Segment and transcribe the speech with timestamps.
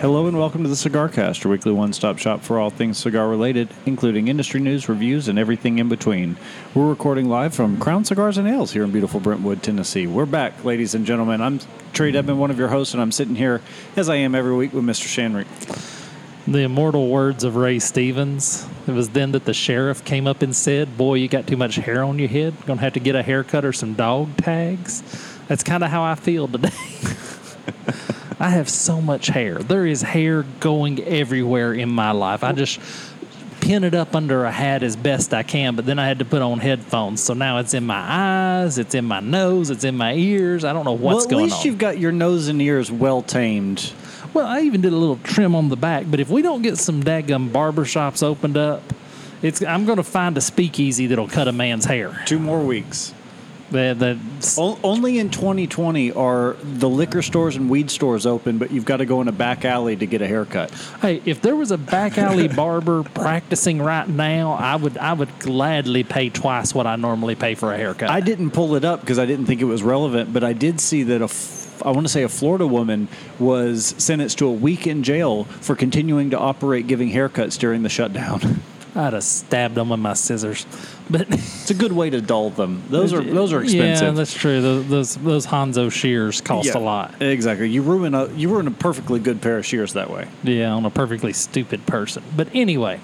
[0.00, 2.96] Hello and welcome to the Cigar Cast, your weekly one stop shop for all things
[2.96, 6.38] cigar related, including industry news, reviews, and everything in between.
[6.74, 10.06] We're recording live from Crown Cigars and Ales here in beautiful Brentwood, Tennessee.
[10.06, 11.42] We're back, ladies and gentlemen.
[11.42, 11.58] I'm
[11.92, 13.60] Trae Debman, one of your hosts, and I'm sitting here,
[13.94, 15.04] as I am every week, with Mr.
[15.04, 15.44] Shanrick.
[16.46, 18.66] The immortal words of Ray Stevens.
[18.86, 21.76] It was then that the sheriff came up and said, Boy, you got too much
[21.76, 22.54] hair on your head.
[22.64, 25.02] Gonna have to get a haircut or some dog tags.
[25.46, 26.70] That's kind of how I feel today.
[28.40, 29.58] I have so much hair.
[29.58, 32.42] There is hair going everywhere in my life.
[32.42, 32.80] I just
[33.60, 36.24] pin it up under a hat as best I can, but then I had to
[36.24, 37.22] put on headphones.
[37.22, 40.64] So now it's in my eyes, it's in my nose, it's in my ears.
[40.64, 41.36] I don't know what's going on.
[41.36, 41.66] well, at least on.
[41.66, 43.92] you've got your nose and ears well tamed.
[44.32, 46.78] Well, I even did a little trim on the back, but if we don't get
[46.78, 48.82] some daggum barber shops opened up,
[49.42, 52.22] it's I'm going to find a speakeasy that'll cut a man's hair.
[52.26, 53.12] Two more weeks.
[53.70, 58.70] The, the, O- Only in 2020 are the liquor stores and weed stores open, but
[58.72, 60.70] you've got to go in a back alley to get a haircut.
[61.00, 65.38] hey, if there was a back alley barber practicing right now, I would I would
[65.38, 68.10] gladly pay twice what I normally pay for a haircut.
[68.10, 70.80] I didn't pull it up because I didn't think it was relevant, but I did
[70.80, 74.52] see that a f- I want to say a Florida woman was sentenced to a
[74.52, 78.62] week in jail for continuing to operate giving haircuts during the shutdown.
[78.94, 80.66] I'd have stabbed them with my scissors,
[81.08, 82.82] but It's a good way to dull them.
[82.88, 84.08] Those are those are expensive.
[84.08, 84.60] Yeah, that's true.
[84.60, 87.22] Those those, those Hanzo shears cost Yeah, a lot.
[87.22, 87.68] Exactly.
[87.70, 90.26] You ruin a you ruin a perfectly good pair of shears that way.
[90.42, 92.24] Yeah, on a perfectly stupid person.
[92.36, 92.98] But anyway,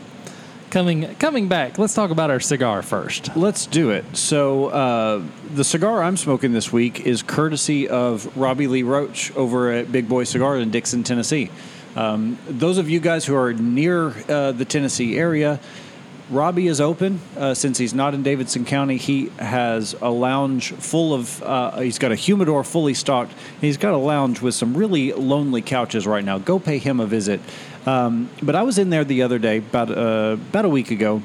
[0.71, 3.37] coming coming back, let's talk about our cigar first.
[3.37, 4.17] Let's do it.
[4.17, 5.23] So uh,
[5.55, 10.09] the cigar I'm smoking this week is courtesy of Robbie Lee Roach over at Big
[10.09, 11.51] Boy Cigar in Dickson, Tennessee.
[11.97, 15.59] Um, those of you guys who are near uh, the Tennessee area,
[16.29, 18.97] Robbie is open uh, since he's not in Davidson County.
[18.99, 21.43] He has a lounge full of.
[21.43, 23.33] Uh, he's got a humidor fully stocked.
[23.61, 26.39] He's got a lounge with some really lonely couches right now.
[26.39, 27.41] Go pay him a visit.
[27.87, 31.23] Um, but I was in there the other day, about uh, about a week ago,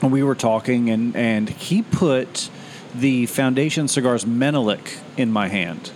[0.00, 2.48] and we were talking, and and he put
[2.94, 5.90] the Foundation Cigars Menelik in my hand.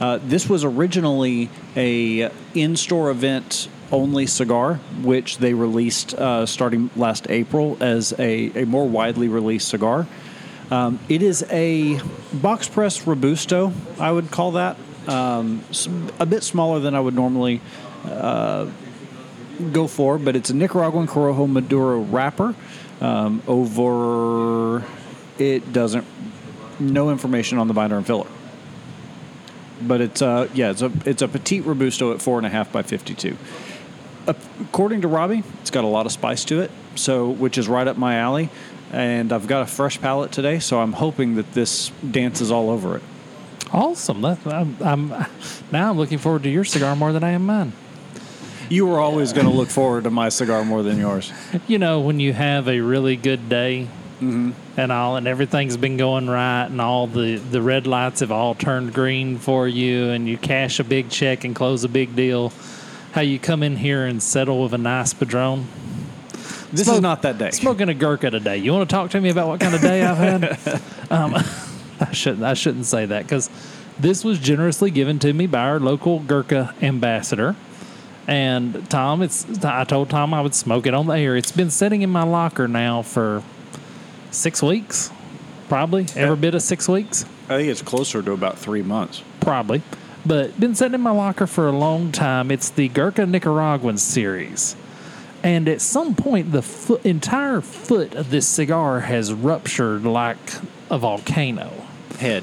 [0.00, 7.30] Uh, this was originally a in-store event only cigar, which they released uh, starting last
[7.30, 10.06] April as a, a more widely released cigar.
[10.70, 12.00] Um, it is a
[12.32, 14.76] box press robusto, I would call that.
[15.06, 15.62] Um,
[16.18, 17.60] a bit smaller than I would normally
[18.04, 18.68] uh,
[19.72, 22.54] go for, but it's a Nicaraguan Corojo Maduro wrapper.
[23.00, 24.84] Um, over,
[25.38, 26.04] it doesn't,
[26.80, 28.26] no information on the binder and filler.
[29.80, 32.72] But it's uh yeah it's a it's a petite robusto at four and a half
[32.72, 33.36] by fifty two.
[34.26, 37.86] According to Robbie, it's got a lot of spice to it, so which is right
[37.86, 38.50] up my alley.
[38.92, 42.96] And I've got a fresh palate today, so I'm hoping that this dances all over
[42.96, 43.02] it.
[43.72, 44.22] Awesome.
[44.22, 45.08] That, I'm, I'm
[45.70, 47.72] now I'm looking forward to your cigar more than I am mine.
[48.68, 51.32] You were always going to look forward to my cigar more than yours.
[51.68, 53.88] You know, when you have a really good day
[54.20, 58.54] and all, and everything's been going right, and all the, the red lights have all
[58.54, 62.52] turned green for you, and you cash a big check and close a big deal,
[63.12, 65.66] how you come in here and settle with a nice Padron.
[66.72, 67.50] This Smoke- is not that day.
[67.50, 68.56] Smoking a Gurkha today.
[68.56, 70.80] You want to talk to me about what kind of day I've had?
[71.10, 71.34] um,
[72.00, 72.42] I shouldn't.
[72.42, 73.48] I shouldn't say that because
[73.98, 77.54] this was generously given to me by our local Gurkha ambassador.
[78.26, 79.64] And Tom, it's.
[79.64, 81.36] I told Tom I would smoke it on the air.
[81.36, 83.42] It's been sitting in my locker now for
[84.30, 85.10] six weeks,
[85.68, 89.22] probably every bit of six weeks, I think it's closer to about three months.
[89.40, 89.82] probably.
[90.24, 92.50] But been sitting in my locker for a long time.
[92.50, 94.74] It's the Gurkha Nicaraguan series.
[95.44, 100.36] And at some point, the foot, entire foot of this cigar has ruptured like
[100.90, 101.70] a volcano.
[102.18, 102.42] Head.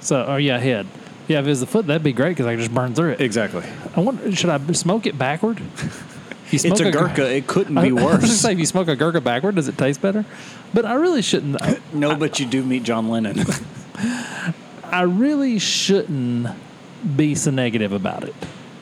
[0.00, 0.86] So, oh yeah, head.
[1.26, 3.10] Yeah, if it was the foot, that'd be great because I could just burn through
[3.10, 3.20] it.
[3.20, 3.64] Exactly.
[3.94, 5.60] I wonder, should I smoke it backward?
[6.50, 7.34] It's a Gur- Gurkha.
[7.36, 8.40] It couldn't I- be I was gonna worse.
[8.40, 10.24] say, if you smoke a Gurkha backward, does it taste better?
[10.72, 11.60] But I really shouldn't.
[11.92, 13.44] No, but you do meet John Lennon.
[14.84, 16.48] I really shouldn't
[17.16, 18.34] be so negative about it.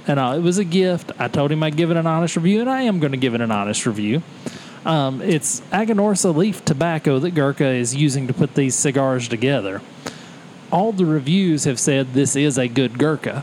[0.07, 1.11] And uh, it was a gift.
[1.19, 3.35] I told him I'd give it an honest review, and I am going to give
[3.35, 4.23] it an honest review.
[4.85, 9.83] Um, it's Aganorsa leaf tobacco that Gurkha is using to put these cigars together.
[10.71, 13.43] All the reviews have said this is a good Gurkha.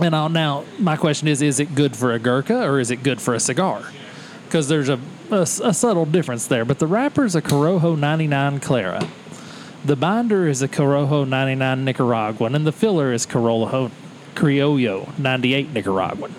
[0.00, 3.02] And I'll, now, my question is is it good for a Gurkha or is it
[3.02, 3.82] good for a cigar?
[4.46, 4.98] Because there's a,
[5.30, 6.64] a, a subtle difference there.
[6.64, 9.08] But the wrapper is a Corojo 99 Clara.
[9.84, 13.90] The binder is a Corojo 99 Nicaraguan, and the filler is Corojo
[14.34, 16.34] Criollo 98 Nicaraguan.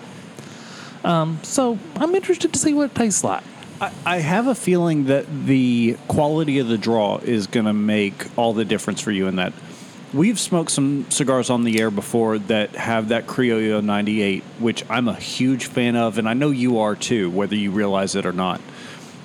[1.04, 3.44] Um, so I'm interested to see what it tastes like.
[3.80, 8.26] I, I have a feeling that the quality of the draw is going to make
[8.36, 9.52] all the difference for you in that.
[10.14, 15.08] We've smoked some cigars on the air before that have that Criollo 98, which I'm
[15.08, 18.32] a huge fan of, and I know you are too, whether you realize it or
[18.32, 18.60] not.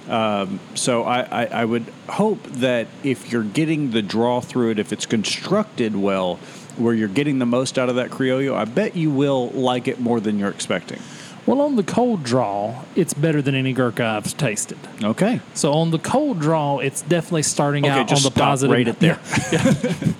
[0.10, 4.80] Um, so I, I, I would hope that if you're getting the draw through it,
[4.80, 6.36] if it's constructed well,
[6.78, 10.00] where you're getting the most out of that Criollo, I bet you will like it
[10.00, 11.00] more than you're expecting.
[11.46, 14.78] Well, on the cold draw, it's better than any Gurkha I've tasted.
[15.02, 15.42] Okay.
[15.54, 18.74] So on the cold draw, it's definitely starting Okay, out on the positive.
[18.74, 19.20] right it there.
[19.52, 20.14] Yeah.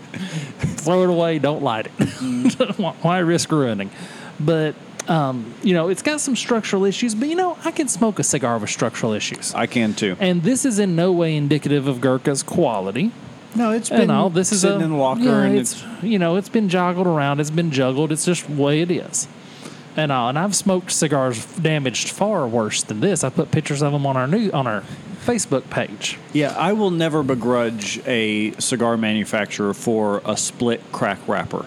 [0.84, 1.40] Throw it away.
[1.40, 1.92] Don't light it.
[1.98, 3.04] Mm.
[3.04, 3.92] Why risk ruining?
[4.40, 4.76] But
[5.08, 7.16] um, you know, it's got some structural issues.
[7.16, 10.16] But you know, I can smoke a cigar with structural issues, I can too.
[10.20, 13.12] and this is in no way indicative of Gurkha's quality.
[13.54, 16.04] No, it's And all this is sitting a, in the locker, yeah, and it's, it's,
[16.04, 18.12] you know it's been joggled around, it's been juggled.
[18.12, 19.28] It's just the way it is.
[19.98, 23.26] And all, and I've smoked cigars damaged far worse than this.
[23.26, 24.84] I put pictures of them on our new on our
[25.22, 26.18] Facebook page.
[26.34, 26.54] yeah.
[26.58, 31.66] I will never begrudge a cigar manufacturer for a split crack wrapper.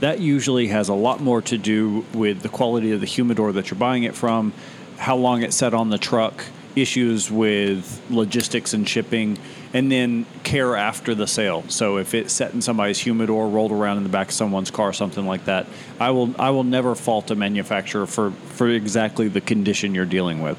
[0.00, 3.70] That usually has a lot more to do with the quality of the humidor that
[3.70, 4.52] you're buying it from,
[4.98, 6.44] how long it sat on the truck,
[6.74, 9.38] issues with logistics and shipping,
[9.72, 11.64] and then care after the sale.
[11.68, 14.92] So if it sat in somebody's humidor, rolled around in the back of someone's car,
[14.92, 15.66] something like that,
[15.98, 20.42] I will I will never fault a manufacturer for for exactly the condition you're dealing
[20.42, 20.58] with.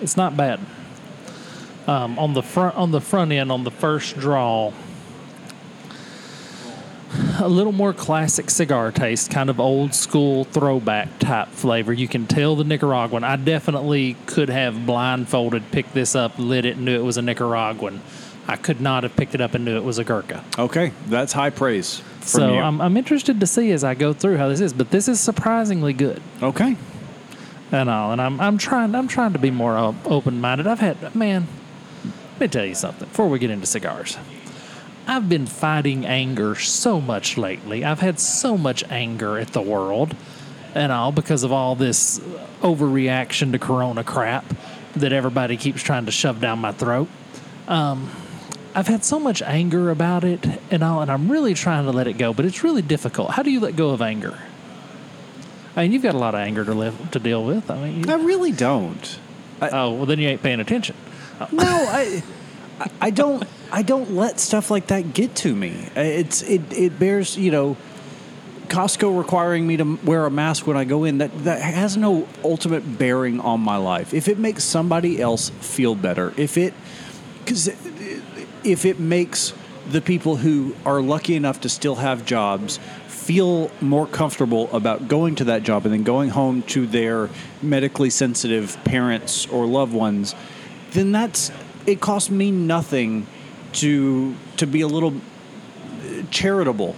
[0.00, 0.60] It's not bad.
[1.86, 4.72] Um, on the front on the front end on the first draw,
[7.38, 11.92] a little more classic cigar taste, kind of old school throwback type flavor.
[11.92, 13.24] You can tell the Nicaraguan.
[13.24, 17.22] I definitely could have blindfolded picked this up, lit it, and knew it was a
[17.22, 18.00] Nicaraguan.
[18.48, 20.44] I could not have picked it up and knew it was a Gurkha.
[20.58, 22.60] Okay, that's high praise So you.
[22.60, 25.20] I'm, I'm interested to see as I go through how this is, but this is
[25.20, 26.76] surprisingly good okay.
[27.72, 28.12] and all.
[28.12, 30.66] And I'm I'm trying I'm trying to be more open minded.
[30.66, 31.48] I've had man,
[32.36, 34.18] let me tell you something before we get into cigars.
[35.06, 37.82] I've been fighting anger so much lately.
[37.82, 40.14] I've had so much anger at the world
[40.74, 42.18] and all because of all this
[42.60, 44.44] overreaction to Corona crap
[44.96, 47.08] that everybody keeps trying to shove down my throat.
[47.68, 48.10] Um,
[48.74, 52.06] I've had so much anger about it and all, and I'm really trying to let
[52.06, 53.30] it go, but it's really difficult.
[53.30, 54.38] How do you let go of anger?
[55.74, 57.70] I mean, you've got a lot of anger to live to deal with.
[57.70, 59.18] I mean, you, I really don't.
[59.62, 60.94] oh well, then you ain't paying attention.
[61.52, 62.22] No, I,
[63.00, 63.44] I- don't.
[63.72, 65.88] I don't let stuff like that get to me.
[65.96, 66.72] It's it.
[66.72, 67.76] It bears you know.
[68.68, 72.26] Costco requiring me to wear a mask when I go in that that has no
[72.42, 74.12] ultimate bearing on my life.
[74.12, 76.74] If it makes somebody else feel better, if it
[77.44, 77.68] because
[78.64, 79.52] if it makes
[79.88, 85.34] the people who are lucky enough to still have jobs feel more comfortable about going
[85.36, 87.28] to that job and then going home to their
[87.62, 90.34] medically sensitive parents or loved ones,
[90.92, 91.50] then that's
[91.86, 93.26] it costs me nothing
[93.74, 96.96] to to be a little uh, charitable.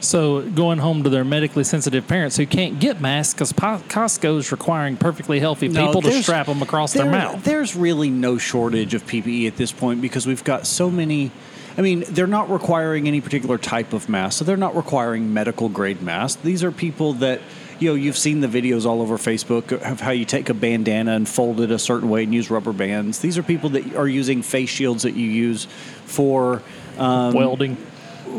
[0.00, 4.50] So going home to their medically sensitive parents who can't get masks because Costco is
[4.50, 7.44] requiring perfectly healthy No, people to strap them across their mouth.
[7.44, 11.30] There's really no shortage of PPE at this point because we've got so many.
[11.76, 15.68] I mean, they're not requiring any particular type of mask, so they're not requiring medical
[15.68, 16.40] grade masks.
[16.42, 17.40] These are people that,
[17.80, 21.12] you know, you've seen the videos all over Facebook of how you take a bandana
[21.12, 23.20] and fold it a certain way and use rubber bands.
[23.20, 25.66] These are people that are using face shields that you use
[26.04, 26.62] for.
[26.98, 27.76] Um, Welding.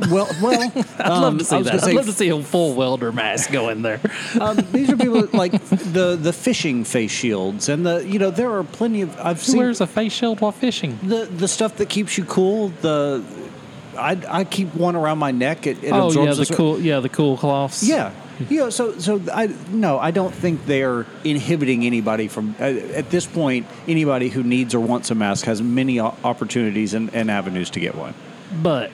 [0.09, 0.61] well, well,
[0.99, 1.83] I'd love to see that.
[1.83, 3.99] I'd love to see a full welder mask go in there.
[4.39, 8.31] um, these are people that, like the the fishing face shields and the you know
[8.31, 10.99] there are plenty of I've Who seen wears a face shield while fishing?
[11.03, 12.69] the the stuff that keeps you cool.
[12.81, 13.23] The
[13.97, 15.67] I, I keep one around my neck.
[15.67, 17.83] It, it oh absorbs yeah, the cool yeah the cool cloths.
[17.83, 18.13] Yeah,
[18.49, 23.09] you know, so so I no, I don't think they're inhibiting anybody from uh, at
[23.09, 23.67] this point.
[23.87, 27.95] Anybody who needs or wants a mask has many opportunities and, and avenues to get
[27.95, 28.13] one.
[28.61, 28.91] But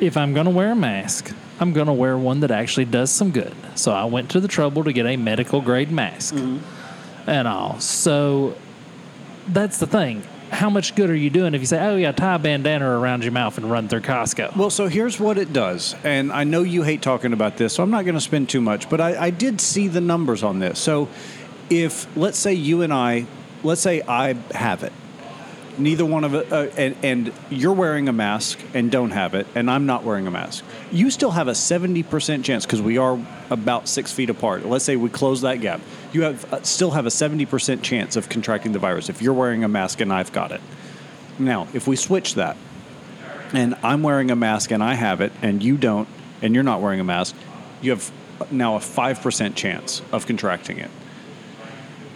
[0.00, 3.10] if I'm going to wear a mask, I'm going to wear one that actually does
[3.10, 3.54] some good.
[3.74, 6.34] So I went to the trouble to get a medical grade mask
[7.26, 7.80] and all.
[7.80, 8.56] So
[9.48, 10.22] that's the thing.
[10.54, 13.24] How much good are you doing if you say, oh, yeah, tie a bandana around
[13.24, 14.56] your mouth and run through Costco?
[14.56, 17.82] Well, so here's what it does, and I know you hate talking about this, so
[17.82, 20.60] I'm not going to spend too much, but I, I did see the numbers on
[20.60, 20.78] this.
[20.78, 21.08] So,
[21.70, 23.26] if let's say you and I,
[23.64, 24.92] let's say I have it,
[25.78, 29.46] neither one of it, uh, and, and you're wearing a mask and don't have it,
[29.54, 33.18] and I'm not wearing a mask, you still have a 70% chance because we are
[33.50, 34.64] about six feet apart.
[34.64, 35.80] Let's say we close that gap.
[36.12, 39.64] You have uh, still have a 70% chance of contracting the virus if you're wearing
[39.64, 40.60] a mask and I've got it.
[41.38, 42.56] Now, if we switch that,
[43.52, 46.08] and I'm wearing a mask and I have it, and you don't,
[46.42, 47.34] and you're not wearing a mask,
[47.82, 48.10] you have
[48.50, 50.90] now a 5% chance of contracting it.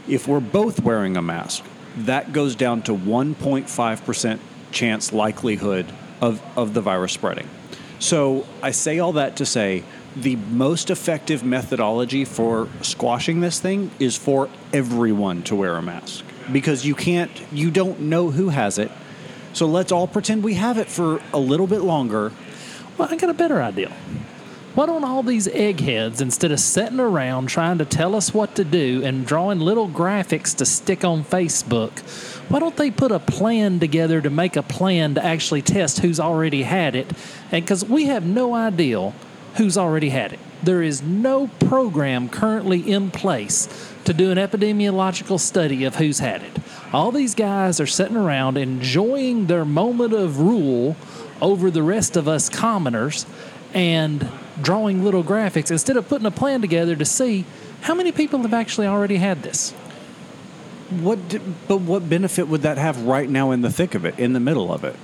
[0.08, 1.64] If we're both wearing a mask,
[1.96, 4.38] that goes down to 1.5%
[4.70, 5.86] chance likelihood
[6.20, 7.48] of, of the virus spreading.
[7.98, 13.90] So I say all that to say the most effective methodology for squashing this thing
[13.98, 18.78] is for everyone to wear a mask because you can't, you don't know who has
[18.78, 18.90] it.
[19.52, 22.32] So let's all pretend we have it for a little bit longer.
[22.96, 23.92] Well, I got a better idea.
[24.78, 28.62] Why don't all these eggheads, instead of sitting around trying to tell us what to
[28.62, 31.98] do and drawing little graphics to stick on Facebook,
[32.48, 36.20] why don't they put a plan together to make a plan to actually test who's
[36.20, 37.08] already had it?
[37.50, 39.12] And because we have no idea
[39.56, 43.68] who's already had it, there is no program currently in place
[44.04, 46.56] to do an epidemiological study of who's had it.
[46.92, 50.94] All these guys are sitting around enjoying their moment of rule
[51.42, 53.26] over the rest of us commoners
[53.74, 54.28] and
[54.62, 57.44] drawing little graphics instead of putting a plan together to see
[57.82, 59.72] how many people have actually already had this.
[60.90, 61.18] What,
[61.68, 64.40] but what benefit would that have right now in the thick of it, in the
[64.40, 64.96] middle of it?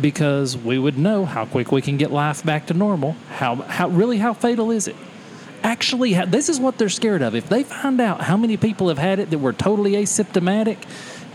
[0.00, 3.16] Because we would know how quick we can get life back to normal.
[3.28, 4.96] How, how really how fatal is it?
[5.62, 7.34] Actually, this is what they're scared of.
[7.34, 10.78] If they find out how many people have had it that were totally asymptomatic,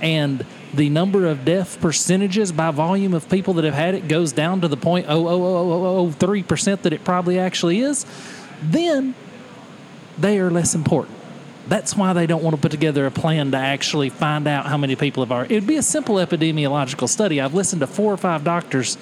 [0.01, 4.31] and the number of death percentages by volume of people that have had it goes
[4.31, 7.39] down to the point oh, oh oh oh oh oh three percent that it probably
[7.39, 8.05] actually is,
[8.61, 9.15] then
[10.17, 11.17] they are less important.
[11.67, 14.77] That's why they don't want to put together a plan to actually find out how
[14.77, 15.55] many people have already.
[15.55, 17.41] It'd be a simple epidemiological study.
[17.41, 18.97] I've listened to four or five doctors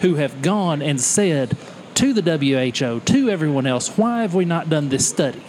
[0.00, 1.56] who have gone and said
[1.94, 5.42] to the WHO, to everyone else, why have we not done this study?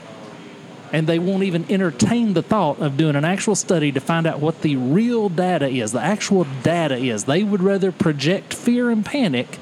[0.92, 4.40] And they won't even entertain the thought of doing an actual study to find out
[4.40, 7.24] what the real data is, the actual data is.
[7.24, 9.58] They would rather project fear and panic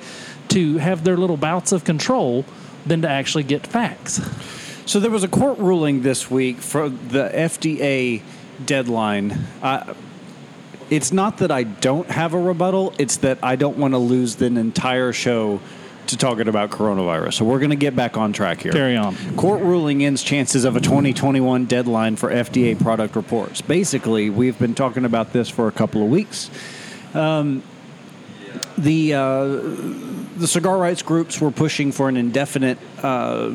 [0.49, 2.45] to have their little bouts of control
[2.85, 4.19] than to actually get facts.
[4.85, 8.23] So there was a court ruling this week for the FDA
[8.65, 9.31] deadline.
[9.61, 9.93] Uh,
[10.89, 14.41] it's not that I don't have a rebuttal; it's that I don't want to lose
[14.41, 15.61] an entire show
[16.09, 17.33] to talking about coronavirus.
[17.33, 18.71] So we're going to get back on track here.
[18.71, 19.15] Carry on.
[19.35, 23.61] Court ruling ends chances of a 2021 deadline for FDA product reports.
[23.61, 26.49] Basically, we've been talking about this for a couple of weeks.
[27.13, 27.63] Um,
[28.77, 29.45] the uh,
[30.37, 33.51] the cigar rights groups were pushing for an indefinite uh,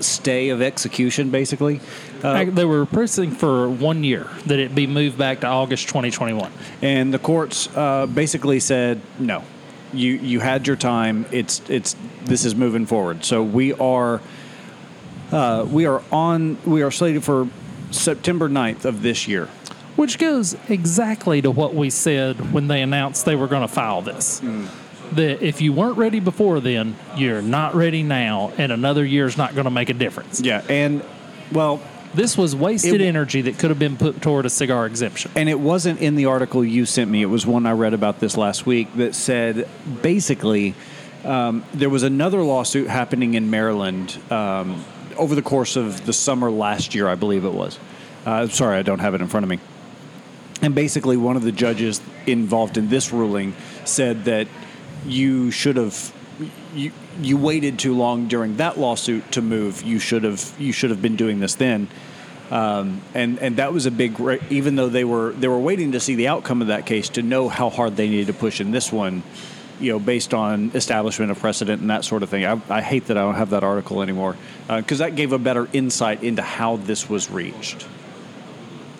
[0.00, 1.80] stay of execution, basically.
[2.22, 6.50] Uh, they were pressing for one year that it be moved back to August 2021.
[6.82, 9.42] and the courts uh, basically said no.
[9.92, 11.26] You you had your time.
[11.30, 13.24] It's it's this is moving forward.
[13.24, 14.20] So we are
[15.32, 17.48] uh, we are on we are slated for
[17.90, 19.46] September 9th of this year.
[19.96, 24.02] Which goes exactly to what we said when they announced they were going to file
[24.02, 24.40] this.
[25.12, 29.54] That if you weren't ready before then, you're not ready now, and another year's not
[29.54, 30.40] going to make a difference.
[30.40, 31.02] Yeah, and
[31.52, 31.80] well,
[32.16, 35.30] This was wasted It- energy that could have been put toward a cigar exemption.
[35.34, 37.20] and it wasn't in the article you sent me.
[37.20, 39.68] It was one I read about this last week that said
[40.02, 40.74] basically
[41.26, 44.82] um, there was another lawsuit happening in Maryland um,
[45.18, 47.78] over the course of the summer last year, I believe it was.
[48.24, 49.58] Uh, sorry, I don't have it in front of me.
[50.62, 53.54] And basically, one of the judges involved in this ruling
[53.84, 54.48] said that
[55.06, 56.12] you should have
[56.74, 59.82] you you waited too long during that lawsuit to move.
[59.82, 61.88] You should have you should have been doing this then.
[62.50, 66.00] Um, and and that was a big even though they were they were waiting to
[66.00, 68.70] see the outcome of that case to know how hard they needed to push in
[68.70, 69.24] this one
[69.80, 73.06] you know based on establishment of precedent and that sort of thing i, I hate
[73.06, 74.36] that i don't have that article anymore
[74.68, 77.86] because that gave a better insight into how this was reached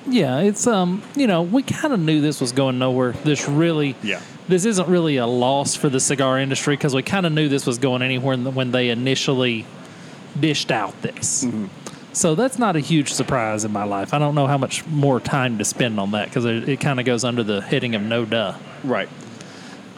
[0.08, 3.12] Yeah, it's um, you know, we kind of knew this was going nowhere.
[3.12, 4.20] This really, Yeah.
[4.48, 7.66] This isn't really a loss for the cigar industry because we kind of knew this
[7.66, 9.66] was going anywhere when they initially
[10.38, 11.46] dished out this.
[12.12, 14.14] So that's not a huge surprise in my life.
[14.14, 16.98] I don't know how much more time to spend on that because it, it kind
[16.98, 18.54] of goes under the heading of no duh.
[18.84, 19.08] right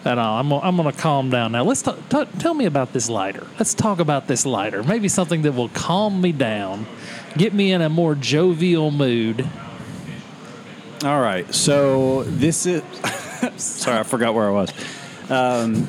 [0.04, 1.62] And uh, I'm, gonna- I'm going to calm down now.
[1.64, 3.46] Let's t- t- tell me about this lighter.
[3.58, 4.82] Let's talk about this lighter.
[4.82, 6.86] Maybe something that will calm me down,
[7.36, 9.46] get me in a more jovial mood.
[11.04, 12.82] all right so this is
[13.56, 14.72] sorry i forgot where i was
[15.30, 15.86] um,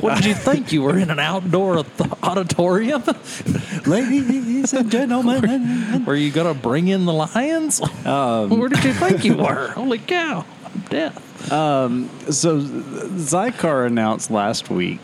[0.00, 0.72] What did you think?
[0.72, 1.84] You were in an outdoor
[2.22, 3.02] auditorium?
[3.86, 7.80] ladies and gentlemen Were you going to bring in the lions?
[8.06, 9.68] Um, where did you think you were?
[9.68, 10.44] Holy cow.
[10.64, 11.52] I'm deaf.
[11.52, 15.00] Um, so Xikar announced last week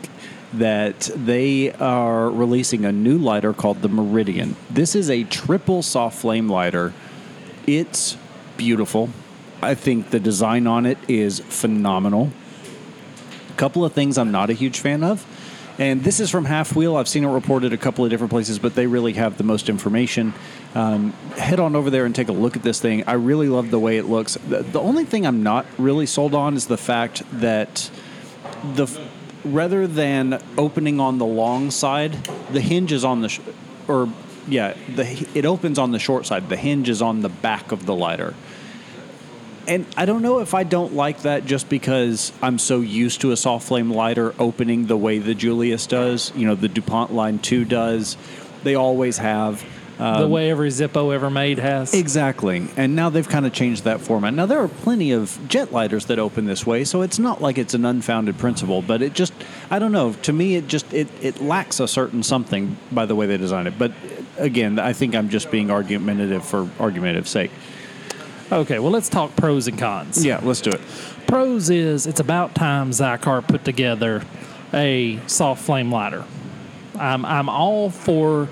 [0.53, 4.55] that they are releasing a new lighter called the Meridian.
[4.69, 6.93] This is a triple soft flame lighter.
[7.65, 8.17] It's
[8.57, 9.09] beautiful.
[9.61, 12.31] I think the design on it is phenomenal.
[13.49, 15.25] A couple of things I'm not a huge fan of.
[15.77, 16.95] And this is from Half Wheel.
[16.95, 19.69] I've seen it reported a couple of different places, but they really have the most
[19.69, 20.33] information.
[20.75, 23.03] Um, head on over there and take a look at this thing.
[23.07, 24.35] I really love the way it looks.
[24.47, 27.89] The, the only thing I'm not really sold on is the fact that
[28.75, 28.87] the
[29.43, 32.13] rather than opening on the long side,
[32.51, 33.39] the hinge is on the, sh-
[33.87, 34.09] or
[34.47, 36.49] yeah, the it opens on the short side.
[36.49, 38.33] The hinge is on the back of the lighter.
[39.71, 43.31] And I don't know if I don't like that just because I'm so used to
[43.31, 46.33] a soft flame lighter opening the way the Julius does.
[46.35, 48.17] You know, the DuPont Line 2 does.
[48.63, 49.63] They always have.
[49.97, 51.93] the um, way every Zippo ever made has.
[51.93, 52.67] Exactly.
[52.75, 54.33] And now they've kind of changed that format.
[54.33, 57.57] Now, there are plenty of jet lighters that open this way, so it's not like
[57.57, 59.31] it's an unfounded principle, but it just,
[59.69, 60.11] I don't know.
[60.23, 63.67] To me, it just, it, it lacks a certain something by the way they design
[63.67, 63.79] it.
[63.79, 63.93] But
[64.37, 67.51] again, I think I'm just being argumentative for argumentative sake.
[68.51, 70.25] Okay, well, let's talk pros and cons.
[70.25, 70.81] Yeah, let's do it.
[71.27, 74.23] Pros is it's about time Xikar put together
[74.73, 76.25] a soft flame lighter.
[76.99, 78.49] I'm, I'm all for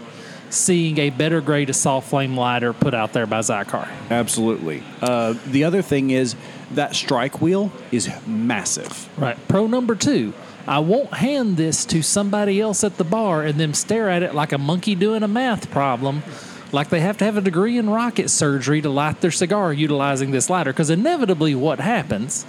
[0.50, 3.88] seeing a better grade of soft flame lighter put out there by Xikar.
[4.10, 4.84] Absolutely.
[5.02, 6.36] Uh, the other thing is
[6.72, 9.10] that strike wheel is massive.
[9.18, 9.38] Right.
[9.48, 10.34] Pro number two.
[10.68, 14.36] I won't hand this to somebody else at the bar and them stare at it
[14.36, 16.22] like a monkey doing a math problem,
[16.72, 20.32] like they have to have a degree in rocket surgery to light their cigar utilizing
[20.32, 20.72] this lighter.
[20.72, 22.46] Because inevitably, what happens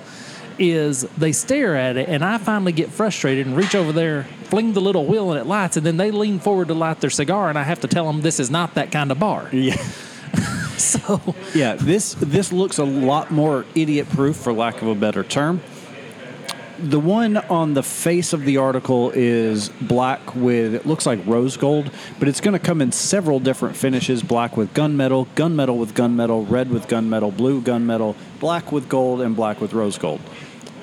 [0.59, 4.75] is they stare at it, and I finally get frustrated and reach over there, fling
[4.75, 7.49] the little wheel, and it lights, and then they lean forward to light their cigar,
[7.49, 9.49] and I have to tell them this is not that kind of bar.
[9.53, 9.83] Yeah.
[10.81, 15.23] So, Yeah, this this looks a lot more idiot proof for lack of a better
[15.23, 15.61] term.
[16.83, 21.57] The one on the face of the article is black with it looks like rose
[21.57, 25.95] gold, but it's going to come in several different finishes: black with gunmetal, gunmetal with
[25.95, 30.21] gunmetal, red with gunmetal, blue gunmetal, black with gold, and black with rose gold.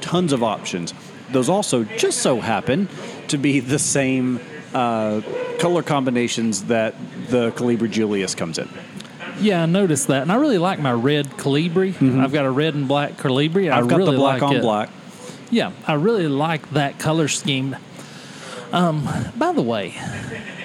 [0.01, 0.94] Tons of options.
[1.32, 2.88] Those also just so happen
[3.30, 4.39] to be the same
[4.74, 5.22] uh,
[5.60, 6.94] color combinations that
[7.30, 8.70] the Colibri Julius comes in.
[9.39, 11.94] yeah, I noticed that, and I really like my red Colibri.
[12.22, 13.72] I've got a red and black Colibri.
[13.72, 13.80] I Mm-hmm.
[13.80, 14.62] I've got really the black like on it.
[14.62, 14.89] black.
[15.50, 17.75] Yeah, I really like that color scheme.
[18.72, 19.89] Um, by the way,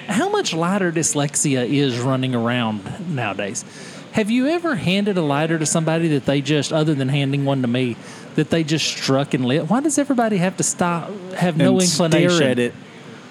[0.07, 3.63] how much lighter dyslexia is running around nowadays?
[4.11, 7.61] Have you ever handed a lighter to somebody that they just, other than handing one
[7.61, 7.95] to me,
[8.35, 9.69] that they just struck and lit?
[9.69, 12.73] Why does everybody have to stop, have no and inclination, stare at it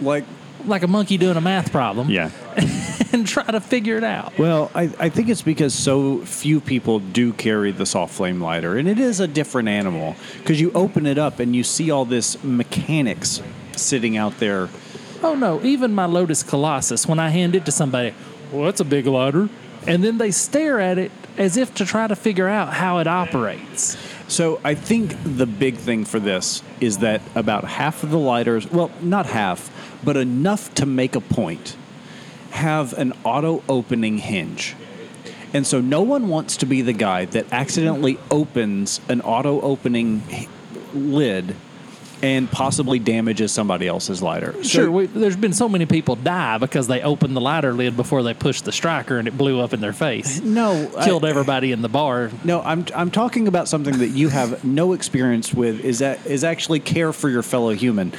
[0.03, 0.25] like
[0.67, 2.31] like a monkey doing a math problem, yeah
[3.15, 4.37] and try to figure it out?
[4.39, 8.77] well I, I think it's because so few people do carry the soft flame lighter
[8.77, 12.05] and it is a different animal because you open it up and you see all
[12.05, 13.43] this mechanics
[13.77, 14.69] sitting out there
[15.25, 18.13] Oh no, even my Lotus Colossus, when I hand it to somebody,
[18.51, 19.49] well, that's a big lighter.
[19.87, 23.07] And then they stare at it as if to try to figure out how it
[23.07, 23.97] operates.
[24.29, 28.71] so i think the big thing for this is that about half of the lighters
[28.71, 29.71] well not half
[30.05, 31.77] but enough to make a point
[32.53, 34.77] have an auto opening hinge.
[35.55, 40.23] And so no one wants to be the guy that accidentally opens an auto opening
[40.95, 41.57] lid
[42.23, 44.53] and possibly damages somebody else's lighter.
[44.63, 47.97] So- Sure, we, there's been so many people die because they opened the lighter lid
[47.97, 50.41] before they pushed the striker and it blew up in their face.
[50.41, 52.31] no, I- Killed everybody in the bar.
[52.45, 55.85] No, I'm I'm talking about something that you have no experience with.
[55.85, 58.13] Is that is actually care for your fellow human,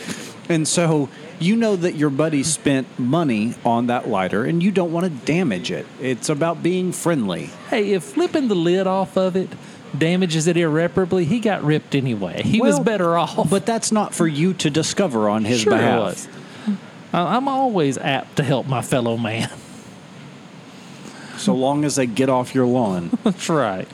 [0.49, 4.91] and so you know that your buddy spent money on that lighter, and you don't
[4.91, 5.85] want to damage it.
[6.01, 7.49] It's about being friendly.
[7.69, 9.49] Hey, if flipping the lid off of it
[9.97, 12.41] damages it irreparably, he got ripped anyway.
[12.43, 13.49] He was better off.
[13.49, 15.99] But that's not for you to discover on his sure behalf.
[15.99, 16.27] was.
[17.13, 19.49] I- I'm always apt to help my fellow man.
[21.37, 23.17] So long as they get off your lawn.
[23.23, 23.87] That's right.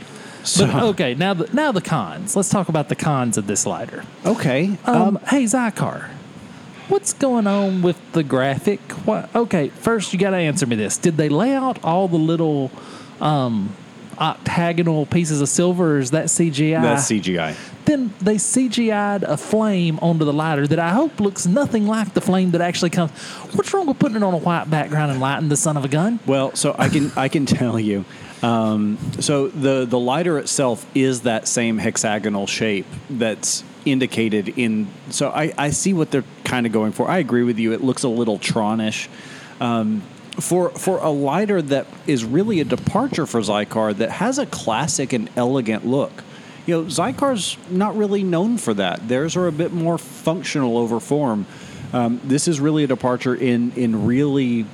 [0.43, 2.35] So, But okay, now the now the cons.
[2.35, 4.03] Let's talk about the cons of this lighter.
[4.25, 4.77] okay.
[4.85, 6.09] Um, hey Xikar,
[6.87, 8.79] what's going on with the graphic?
[9.05, 9.33] What?
[9.35, 12.71] Okay, first you got to answer me this: Did they lay out all the little
[13.19, 13.75] um,
[14.19, 15.95] octagonal pieces of silver?
[15.95, 16.81] Or is that CGI?
[16.81, 17.55] that's CGI.
[17.85, 22.21] then they CGI'd a flame onto the lighter that I hope looks nothing like the
[22.21, 23.11] flame that actually comes.
[23.53, 25.87] What's wrong with putting it on a white background and lighting the son of a
[25.87, 26.19] gun?
[26.25, 28.05] Well, so I can I can tell you.
[28.41, 34.87] Um, so the the lighter itself is that same hexagonal shape that's indicated in.
[35.09, 37.09] So I, I see what they're kind of going for.
[37.09, 37.73] I agree with you.
[37.73, 39.07] It looks a little Tronish.
[39.59, 40.03] Um,
[40.39, 45.13] for for a lighter that is really a departure for Xikar that has a classic
[45.13, 46.23] and elegant look.
[46.65, 49.07] You know, Xikar's not really known for that.
[49.07, 51.45] Theirs are a bit more functional over form.
[51.93, 54.65] Um, this is really a departure in in really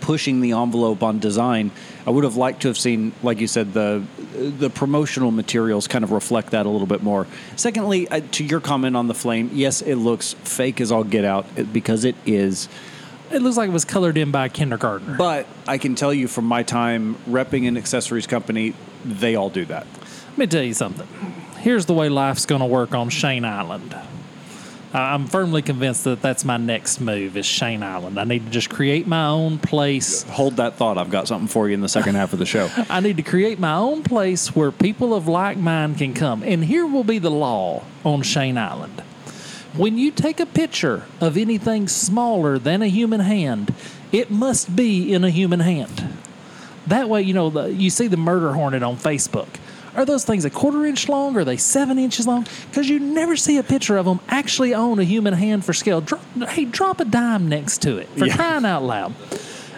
[0.00, 1.70] pushing the envelope on design.
[2.06, 4.04] I would have liked to have seen, like you said, the
[4.34, 7.26] the promotional materials kind of reflect that a little bit more.
[7.56, 11.24] Secondly, uh, to your comment on the flame, yes, it looks fake as all get
[11.24, 12.68] out because it is.
[13.30, 15.16] It looks like it was colored in by a kindergartner.
[15.16, 19.64] But I can tell you from my time repping an accessories company, they all do
[19.66, 19.86] that.
[20.30, 21.06] Let me tell you something.
[21.58, 23.94] Here's the way life's going to work on Shane Island.
[24.92, 28.18] I'm firmly convinced that that's my next move is Shane Island.
[28.18, 30.24] I need to just create my own place.
[30.24, 30.98] Hold that thought.
[30.98, 32.68] I've got something for you in the second half of the show.
[32.90, 36.42] I need to create my own place where people of like mind can come.
[36.42, 39.02] And here will be the law on Shane Island.
[39.76, 43.72] When you take a picture of anything smaller than a human hand,
[44.10, 46.18] it must be in a human hand.
[46.86, 49.46] That way, you know, the, you see the murder hornet on Facebook.
[49.94, 51.36] Are those things a quarter inch long?
[51.36, 52.46] Are they seven inches long?
[52.68, 56.00] Because you never see a picture of them actually on a human hand for scale.
[56.00, 58.36] Drop, hey, drop a dime next to it for Yeah.
[58.36, 59.14] crying out loud.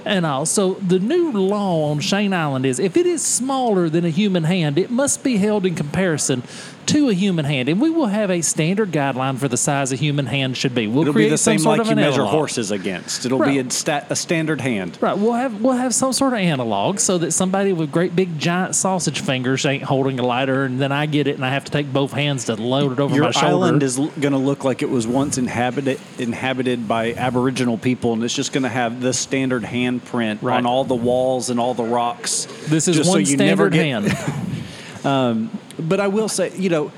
[0.05, 4.11] And also, the new law on Shane Island is if it is smaller than a
[4.11, 6.43] human hand, it must be held in comparison
[6.87, 7.69] to a human hand.
[7.69, 10.87] And we will have a standard guideline for the size a human hand should be.
[10.87, 12.31] We'll It'll create be the some same sort like of you measure analog.
[12.31, 13.25] horses against.
[13.27, 14.99] It'll be a, stat, a standard hand.
[15.01, 18.39] Right, we'll have we'll have some sort of analog so that somebody with great big
[18.39, 21.65] giant sausage fingers ain't holding a lighter, and then I get it and I have
[21.65, 23.47] to take both hands to load it over Your my shoulder.
[23.49, 28.13] Your island is going to look like it was once inhabited inhabited by Aboriginal people,
[28.13, 30.57] and it's just going to have the standard handprint Right.
[30.57, 32.47] on all the walls and all the rocks.
[32.67, 34.39] this is just so one you never standard get- hand.
[35.05, 36.93] Um, But I will say, you know,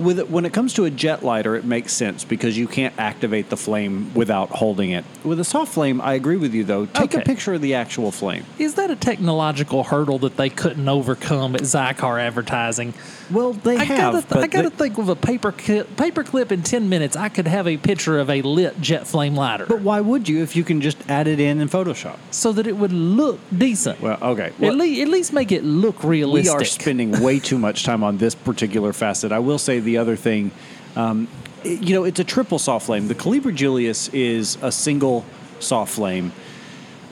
[0.00, 2.94] with it, when it comes to a jet lighter, it makes sense because you can't
[2.98, 5.04] activate the flame without holding it.
[5.24, 6.86] With a soft flame, I agree with you though.
[6.86, 8.44] Take a picture of the actual flame.
[8.58, 12.94] Is that a technological hurdle that they couldn't overcome at Xikar advertising?
[13.30, 16.24] Well, they I have, gotta, but I gotta they- think with a paper clip, paper
[16.24, 19.66] clip in ten minutes, I could have a picture of a lit jet flame lighter,
[19.66, 22.16] But why would you if you can just add it in in Photoshop?
[22.30, 24.00] so that it would look decent.
[24.00, 24.52] Well, okay.
[24.60, 26.52] at, le- at least make it look realistic.
[26.58, 29.30] we are spending way too much time on this particular facet.
[29.32, 30.50] I will say the other thing,
[30.96, 31.28] um,
[31.64, 33.08] it- you know, it's a triple soft flame.
[33.08, 35.24] The Colibri Julius is a single
[35.58, 36.32] soft flame,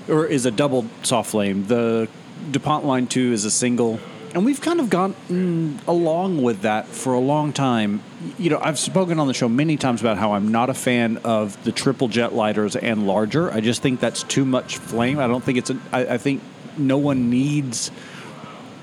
[0.08, 1.64] or is a double soft flame.
[1.66, 2.08] The
[2.50, 4.00] DuPont Line 2 is a single.
[4.34, 8.02] And we've kind of gone mm, along with that for a long time.
[8.38, 11.16] You know, I've spoken on the show many times about how I'm not a fan
[11.24, 13.50] of the triple jet lighters and larger.
[13.50, 15.18] I just think that's too much flame.
[15.18, 16.42] I don't think it's a, I, I think
[16.76, 17.90] no one needs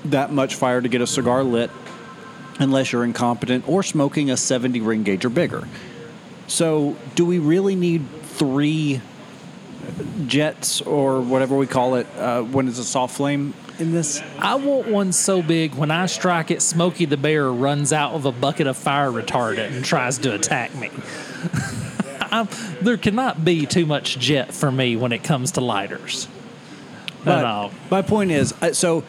[0.06, 1.70] that much fire to get a cigar lit
[2.58, 5.66] unless you're incompetent or smoking a 70 ring gauge or bigger.
[6.46, 9.00] So, do we really need three
[10.26, 14.22] jets or whatever we call it uh, when it's a soft flame in this?
[14.38, 18.24] I want one so big when I strike it, Smokey the Bear runs out of
[18.24, 20.90] a bucket of fire retardant and tries to attack me.
[22.20, 22.48] I'm,
[22.80, 26.28] there cannot be too much jet for me when it comes to lighters.
[27.24, 27.70] But no.
[27.90, 29.02] my point is, uh, so uh,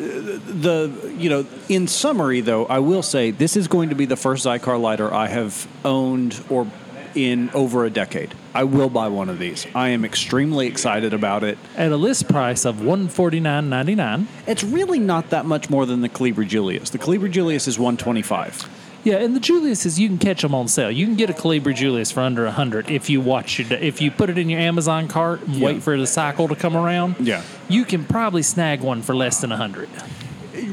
[0.00, 4.16] the you know, in summary, though, I will say this is going to be the
[4.16, 6.66] first Xikar lighter I have owned or
[7.14, 8.34] in over a decade.
[8.54, 9.66] I will buy one of these.
[9.74, 11.58] I am extremely excited about it.
[11.76, 14.28] At a list price of one forty nine ninety nine.
[14.46, 16.90] It's really not that much more than the Colibri Julius.
[16.90, 18.79] The Colibri Julius is 125.
[19.02, 20.90] Yeah, and the Julius's you can catch them on sale.
[20.90, 23.72] You can get a Colibri Julius for under a hundred if you watch it.
[23.72, 25.66] if you put it in your Amazon cart and Yeah.
[25.66, 27.16] wait for the cycle to come around.
[27.18, 27.42] Yeah.
[27.68, 29.88] you can probably snag one for less than a hundred.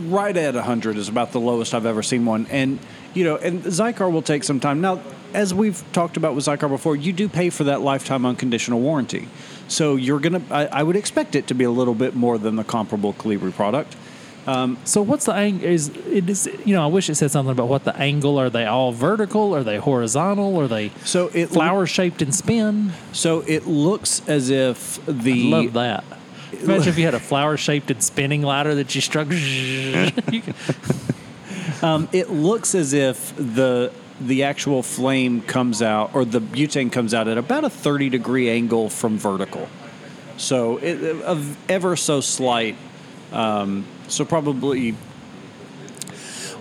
[0.07, 2.47] Right at a 100 is about the lowest I've ever seen one.
[2.49, 2.79] And,
[3.13, 4.81] you know, and Xikar will take some time.
[4.81, 4.99] Now,
[5.33, 9.27] as we've talked about with Xikar before, you do pay for that lifetime unconditional warranty.
[9.69, 12.55] So you're going to, I would expect it to be a little bit more than
[12.55, 13.95] the comparable Colibri product.
[14.85, 15.67] So what's the angle?
[15.67, 16.83] Is it is you know?
[16.83, 18.39] I wish it said something about what the angle.
[18.39, 19.53] Are they all vertical?
[19.53, 20.57] Are they horizontal?
[20.59, 22.93] Are they So it flower shaped and spin?
[23.11, 26.03] So it looks as if the Love that.
[26.53, 29.27] Imagine if you had a flower shaped and spinning ladder that you struck.
[31.83, 37.13] Um, it looks as if the the actual flame comes out or the butane comes
[37.13, 39.67] out at about a 30 degree angle from vertical.
[40.37, 42.77] So it, of ever so slight.
[43.31, 44.95] Um, so probably,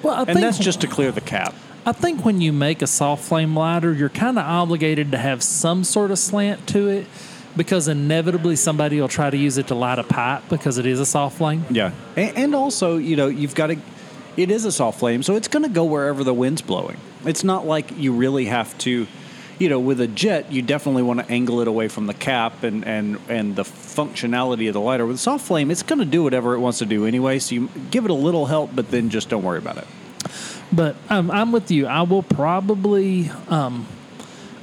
[0.03, 1.55] well, I and think that's just to clear the cap.
[1.85, 5.43] I think when you make a soft flame lighter, you're kind of obligated to have
[5.43, 7.07] some sort of slant to it
[7.57, 11.01] because inevitably somebody will try to use it to light a pipe because it is
[11.01, 11.65] a soft flame.
[11.71, 13.77] Yeah, and, and also you know you've got to.
[14.37, 16.99] It is a soft flame, so it's going to go wherever the wind's blowing.
[17.25, 19.07] It's not like you really have to.
[19.59, 22.63] You know, with a jet, you definitely want to angle it away from the cap
[22.63, 25.07] and, and, and the functionality of the lighter.
[25.07, 27.39] With soft flame, it's going to do whatever it wants to do anyway.
[27.39, 29.87] So you give it a little help, but then just don't worry about it.
[30.73, 31.87] But um, I'm with you.
[31.87, 33.87] I will probably, um,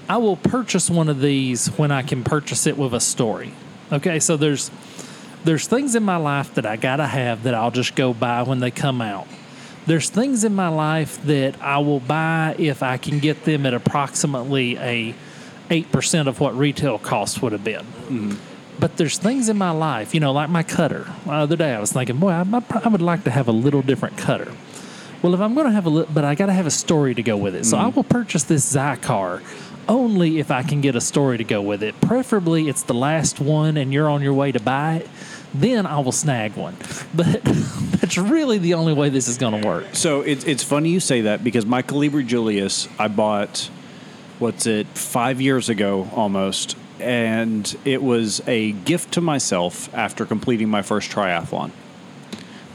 [0.07, 3.53] I will purchase one of these when I can purchase it with a story.
[3.91, 4.71] Okay, so there's
[5.43, 8.59] there's things in my life that I gotta have that I'll just go buy when
[8.59, 9.27] they come out.
[9.85, 13.73] There's things in my life that I will buy if I can get them at
[13.73, 15.15] approximately a
[15.69, 17.85] eight percent of what retail cost would have been.
[17.85, 18.33] Mm-hmm.
[18.79, 21.07] But there's things in my life, you know, like my cutter.
[21.25, 22.43] The other day I was thinking, boy, I,
[22.83, 24.51] I would like to have a little different cutter.
[25.21, 27.13] Well, if I'm going to have a little, but I got to have a story
[27.13, 27.65] to go with it.
[27.65, 27.95] So I mm-hmm.
[27.95, 29.41] will purchase this Xikar
[29.87, 31.99] only if I can get a story to go with it.
[32.01, 35.09] Preferably, it's the last one and you're on your way to buy it.
[35.53, 36.75] Then I will snag one.
[37.13, 39.85] But that's really the only way this is going to work.
[39.93, 43.69] So it's it's funny you say that because my Colibri Julius I bought
[44.39, 50.69] what's it five years ago almost, and it was a gift to myself after completing
[50.69, 51.71] my first triathlon.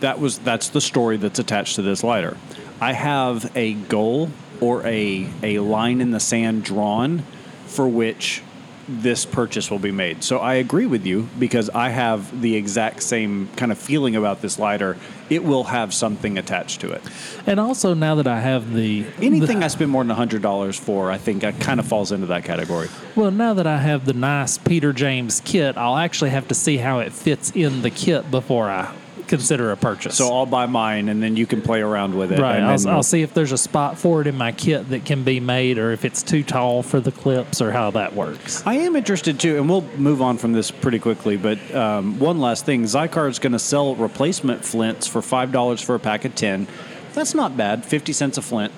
[0.01, 2.37] That was that's the story that's attached to this lighter.
[2.81, 7.25] I have a goal or a a line in the sand drawn
[7.67, 8.43] for which
[8.89, 10.25] this purchase will be made.
[10.25, 14.41] So I agree with you because I have the exact same kind of feeling about
[14.41, 14.97] this lighter.
[15.29, 17.03] It will have something attached to it.
[17.47, 21.11] And also, now that I have the Anything I spend more than hundred dollars for,
[21.11, 22.89] I think, it kind of falls into that category.
[23.15, 26.79] Well, now that I have the nice Peter James kit, I'll actually have to see
[26.79, 28.95] how it fits in the kit before I
[29.29, 30.17] consider a purchase.
[30.17, 32.41] So I'll buy mine, and then you can play around with it.
[32.41, 32.61] Right.
[32.61, 35.39] I'll, I'll see if there's a spot for it in my kit that can be
[35.41, 38.67] made, or if it's too tall for the clips, or how that works.
[38.67, 41.37] I am interested too, and we'll move on from this pretty quickly.
[41.37, 45.81] But um, one last thing: Xikar is going to sell replacement flints for five dollars
[45.81, 46.67] for a pack of ten.
[47.15, 47.85] That's not bad.
[47.85, 48.73] Fifty cents a flint.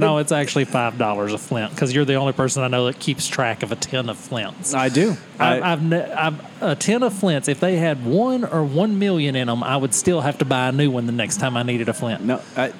[0.00, 2.68] But no, it- it's actually five dollars a flint because you're the only person I
[2.68, 4.74] know that keeps track of a tin of flints.
[4.74, 5.16] I do.
[5.38, 7.48] I, I, I've, ne- I've a tin of flints.
[7.48, 10.68] If they had one or one million in them, I would still have to buy
[10.68, 12.24] a new one the next time I needed a flint.
[12.24, 12.72] no, I,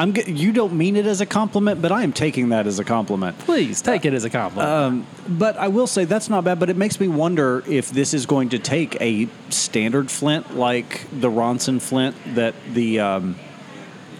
[0.00, 0.14] I'm.
[0.28, 3.36] You don't mean it as a compliment, but I am taking that as a compliment.
[3.40, 5.04] Please take it as a compliment.
[5.28, 6.60] But I will say that's not bad.
[6.60, 11.04] But it makes me wonder if this is going to take a standard flint like
[11.10, 13.34] the Ronson flint that the um,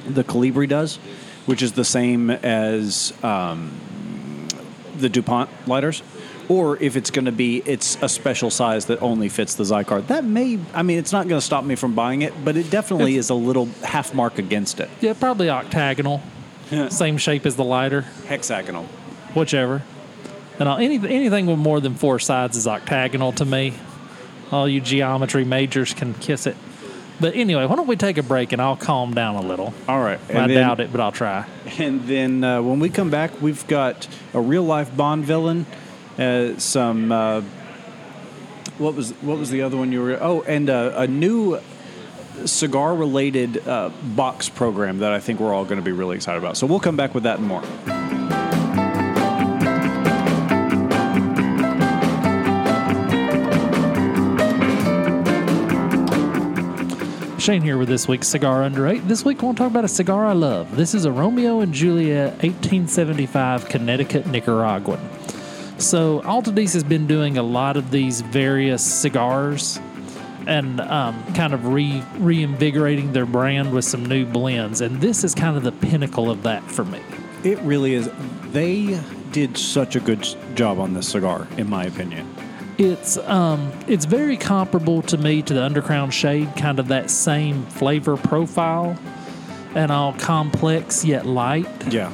[0.04, 0.98] the Colibri does,
[1.48, 3.72] which is the same as um,
[4.98, 6.02] the Dupont lighters,
[6.48, 10.06] or if it's going to be it's a special size that only fits the Xikar.
[10.08, 10.58] That may.
[10.74, 13.26] I mean, it's not going to stop me from buying it, but it definitely It's-
[13.26, 14.90] is a little half mark against it.
[15.00, 16.20] yeah, probably octagonal,
[16.90, 18.02] same shape as the lighter.
[18.26, 18.84] Hexagonal.
[19.34, 19.82] whichever.
[20.58, 23.72] And I'll, any, anything with more than four sides is octagonal to me.
[24.50, 26.56] All you geometry majors can kiss it.
[27.20, 29.74] But anyway, why don't we take a break and I'll calm down a little.
[29.88, 30.20] All right.
[30.32, 31.46] I doubt it, but I'll try.
[31.78, 35.66] And then uh, when we come back, we've got a real life Bond villain,
[36.18, 37.12] uh, some.
[37.12, 37.42] Uh,
[38.78, 40.18] what was what was the other one you were?
[40.20, 41.60] Oh, and uh, a new
[42.44, 46.38] cigar related uh, box program that I think we're all going to be really excited
[46.38, 46.56] about.
[46.56, 48.37] So we'll come back with that and more.
[57.48, 59.08] Shane here with this week's Cigar Under 8.
[59.08, 60.76] This week, I want to talk about a cigar I love.
[60.76, 65.00] This is a Romeo and Juliet 1875 Connecticut Nicaraguan.
[65.78, 69.80] So, Altadis has been doing a lot of these various cigars
[70.46, 74.82] and um, kind of re reinvigorating their brand with some new blends.
[74.82, 77.00] And this is kind of the pinnacle of that for me.
[77.44, 78.10] It really is.
[78.52, 79.00] They
[79.32, 80.22] did such a good
[80.54, 82.28] job on this cigar, in my opinion.
[82.78, 87.64] It's um, it's very comparable to me to the Undercrown Shade, kind of that same
[87.66, 88.96] flavor profile,
[89.74, 91.92] and all complex yet light.
[91.92, 92.12] Yeah.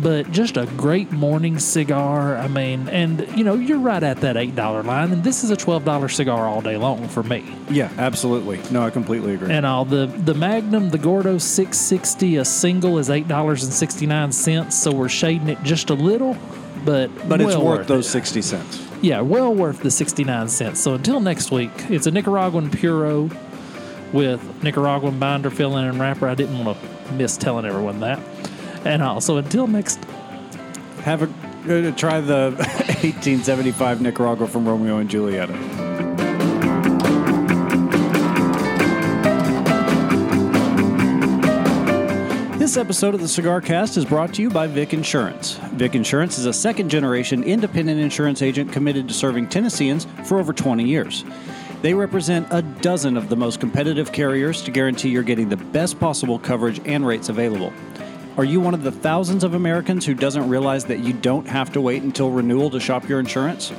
[0.00, 2.36] But just a great morning cigar.
[2.36, 5.50] I mean, and you know, you're right at that eight dollar line, and this is
[5.50, 7.44] a twelve dollar cigar all day long for me.
[7.68, 8.60] Yeah, absolutely.
[8.70, 9.52] No, I completely agree.
[9.52, 13.72] And all the the Magnum, the Gordo six sixty, a single is eight dollars and
[13.72, 14.74] sixty nine cents.
[14.78, 16.34] So we're shading it just a little,
[16.84, 17.88] but but it's well worth it.
[17.88, 18.87] those 60 cents.
[19.00, 20.80] Yeah, well worth the 69 cents.
[20.80, 23.30] So until next week, it's a Nicaraguan Puro
[24.12, 26.26] with Nicaraguan binder, filling, and wrapper.
[26.26, 28.18] I didn't want to miss telling everyone that.
[28.84, 30.04] And also, until next,
[31.02, 35.48] Have a uh, try the 1875 Nicaragua from Romeo and Juliet.
[42.68, 45.54] This episode of the Cigar Cast is brought to you by Vick Insurance.
[45.72, 50.52] Vick Insurance is a second generation independent insurance agent committed to serving Tennesseans for over
[50.52, 51.24] 20 years.
[51.80, 55.98] They represent a dozen of the most competitive carriers to guarantee you're getting the best
[55.98, 57.72] possible coverage and rates available.
[58.36, 61.72] Are you one of the thousands of Americans who doesn't realize that you don't have
[61.72, 63.72] to wait until renewal to shop your insurance?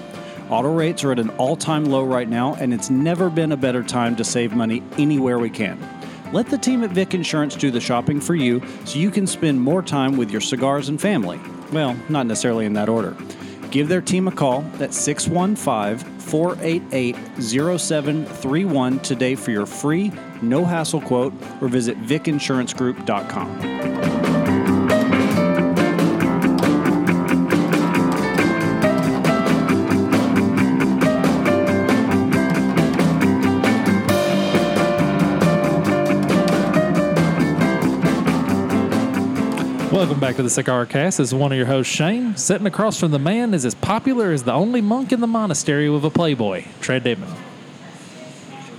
[0.50, 3.58] Auto rates are at an all time low right now, and it's never been a
[3.58, 5.78] better time to save money anywhere we can.
[6.32, 9.60] Let the team at Vick Insurance do the shopping for you so you can spend
[9.60, 11.40] more time with your cigars and family.
[11.72, 13.18] Well, not necessarily in that order.
[13.72, 20.12] Give their team a call at 615 488 0731 today for your free,
[20.42, 24.19] no hassle quote, or visit VickInsuranceGroup.com.
[39.92, 41.18] Welcome back to the Cigar Cast.
[41.18, 42.38] This is one of your hosts, Shane.
[42.38, 45.90] Sitting across from the man is as popular as the only monk in the monastery
[45.90, 47.28] with a Playboy, Trae Damon.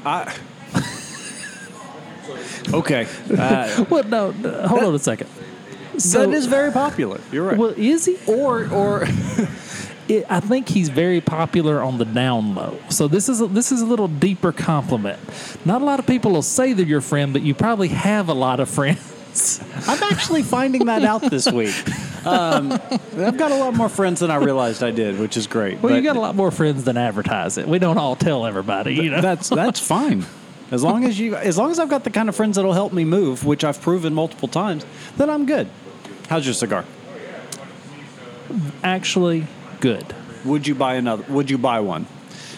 [0.07, 0.33] I.
[2.73, 4.09] okay, uh, What?
[4.09, 5.29] No, no, hold on a second.
[5.99, 7.21] So, that is very popular.
[7.33, 7.59] You're right.
[7.59, 8.17] Well, is he?
[8.29, 9.05] or or
[10.09, 12.79] It, I think he's very popular on the down low.
[12.89, 15.19] So this is a, this is a little deeper compliment.
[15.65, 18.35] Not a lot of people will say they're your friend, but you probably have a
[18.35, 19.17] lot of friends.
[19.87, 21.75] I'm actually finding that out this week.
[22.27, 25.81] Um, I've got a lot more friends than I realized I did, which is great.
[25.81, 27.67] Well, you got a lot more friends than advertise it.
[27.67, 29.21] We don't all tell everybody, you know.
[29.21, 30.27] that's that's fine.
[30.71, 32.93] As long as you, as long as I've got the kind of friends that'll help
[32.93, 34.85] me move, which I've proven multiple times,
[35.17, 35.69] then I'm good.
[36.29, 36.85] How's your cigar?
[38.83, 39.47] Actually,
[39.81, 40.15] good.
[40.45, 41.25] Would you buy another?
[41.29, 42.07] Would you buy one?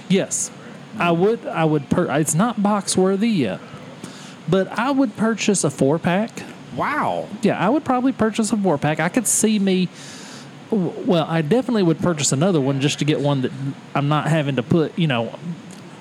[0.09, 0.51] Yes,
[0.99, 1.47] I would.
[1.47, 1.89] I would.
[1.89, 3.61] Per- it's not box worthy yet,
[4.49, 6.43] but I would purchase a four pack.
[6.77, 7.29] Wow.
[7.43, 9.01] Yeah, I would probably purchase a four pack.
[9.01, 9.89] I could see me.
[10.71, 13.53] Well, I definitely would purchase another one just to get one that
[13.95, 14.99] I'm not having to put.
[14.99, 15.27] You know,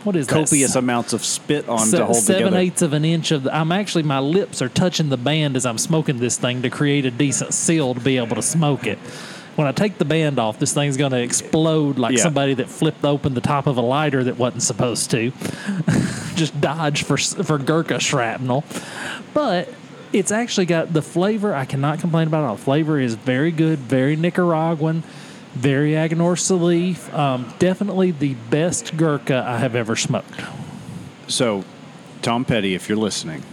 [0.06, 0.34] what is that?
[0.48, 2.58] Copious amounts of spit on Se- to hold seven together.
[2.58, 3.54] eighths of an inch of the.
[3.56, 7.06] I'm actually my lips are touching the band as I'm smoking this thing to create
[7.06, 8.98] a decent seal to be able to smoke it.
[9.58, 12.24] When I take the band off, this thing's going to explode like Yeah.
[12.24, 15.34] somebody that flipped open the top of a lighter that wasn't supposed to.
[16.36, 18.64] Just dodge for for Gurkha shrapnel,
[19.34, 19.68] but
[20.14, 21.54] it's actually got the flavor.
[21.54, 22.48] I cannot complain about it.
[22.48, 22.58] all.
[22.58, 25.04] Flavor is very good, very Nicaraguan,
[25.54, 27.14] very Aganorsa Leaf.
[27.14, 30.42] Um, definitely the best Gurkha I have ever smoked.
[31.28, 31.64] So,
[32.22, 33.44] Tom Petty, if you're listening,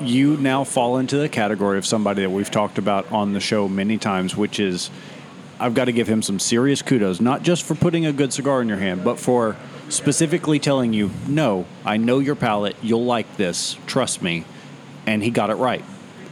[0.00, 3.68] you now fall into the category of somebody that we've talked about on the show
[3.68, 4.90] many times, which is
[5.58, 8.60] I've got to give him some serious kudos, not just for putting a good cigar
[8.60, 9.56] in your hand, but for
[9.88, 14.44] specifically telling you, no, I know your palate, you'll like this, trust me.
[15.06, 15.84] And he got it right.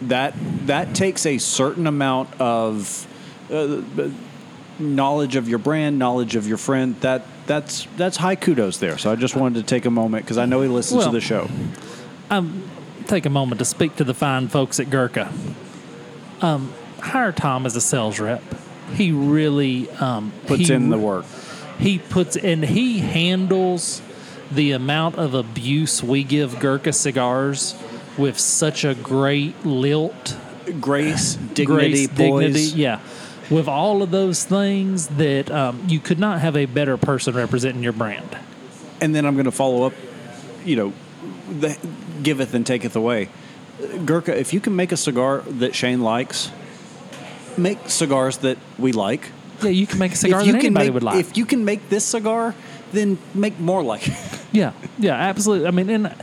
[0.02, 0.34] That
[0.66, 3.06] that takes a certain amount of
[3.52, 3.82] uh,
[4.78, 6.96] knowledge of your brand, knowledge of your friend.
[7.00, 8.98] That that's that's high kudos there.
[8.98, 11.12] So I just wanted to take a moment because I know he listens Well, to
[11.12, 11.48] the show.
[13.06, 15.32] take a moment to speak to the fine folks at Gurkha.
[16.40, 18.42] Um, hire Tom as a sales rep.
[18.94, 21.24] He really um, Puts he in the work.
[21.78, 24.02] He puts and he handles
[24.50, 27.74] the amount of abuse we give Gurkha cigars
[28.18, 30.36] with such a great lilt,
[30.80, 32.60] Grace, dignity, grace, dignity.
[32.60, 33.00] Yeah.
[33.50, 37.82] With all of those things that um, you could not have a better person representing
[37.82, 38.36] your brand.
[39.00, 39.92] And then I'm going to follow up.
[40.64, 40.92] You know,
[41.50, 41.76] the
[42.22, 43.28] giveth and taketh away.
[44.04, 46.52] Gurkha, if you can make a cigar that Shane likes,
[47.56, 49.30] make cigars that we like.
[49.62, 51.16] Yeah, you can make a cigar if you that can anybody make, would like.
[51.16, 52.54] if you can make this cigar,
[52.92, 54.14] then make more like it.
[54.52, 55.66] Yeah, yeah, absolutely.
[55.66, 56.14] I mean, and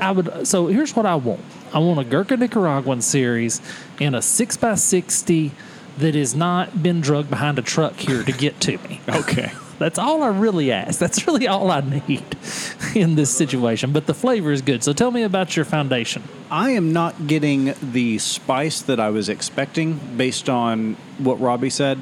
[0.00, 0.46] I would.
[0.46, 1.40] So here's what I want.
[1.72, 3.60] I want a Gurkha Nicaraguan series
[3.98, 5.52] in a six x sixty
[5.98, 9.00] that has not been drugged behind a truck here to get to me.
[9.08, 9.52] Okay.
[9.78, 10.98] That's all I really ask.
[10.98, 12.24] That's really all I need
[12.94, 13.92] in this situation.
[13.92, 14.82] But the flavor is good.
[14.82, 16.22] So tell me about your foundation.
[16.50, 21.98] I am not getting the spice that I was expecting based on what Robbie said,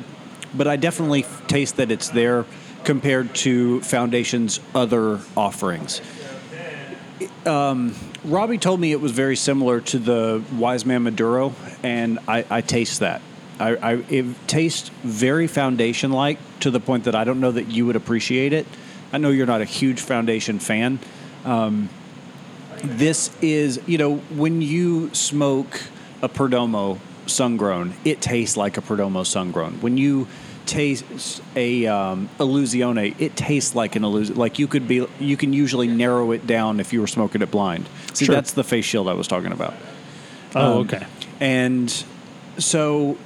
[0.54, 2.44] but I definitely taste that it's there
[2.84, 6.00] compared to Foundation's other offerings.
[7.46, 12.44] Um, Robbie told me it was very similar to the Wise Man Maduro, and I,
[12.50, 13.20] I taste that.
[13.60, 17.70] I, I it tastes very Foundation like to the point that I don't know that
[17.70, 18.66] you would appreciate it.
[19.12, 20.98] I know you're not a huge Foundation fan,
[22.82, 25.80] this is you know when you smoke
[26.22, 29.80] a Perdomo sun-grown, it tastes like a Perdomo sun-grown.
[29.80, 30.26] When you
[30.66, 34.36] taste a um, Illusione, it tastes like an Illusion.
[34.36, 37.50] Like you could be, you can usually narrow it down if you were smoking it
[37.50, 37.88] blind.
[38.14, 38.34] See, Sure.
[38.34, 39.74] that's the face shield I was talking about.
[40.54, 41.06] Oh, Um, okay.
[41.40, 41.90] And
[42.58, 43.16] so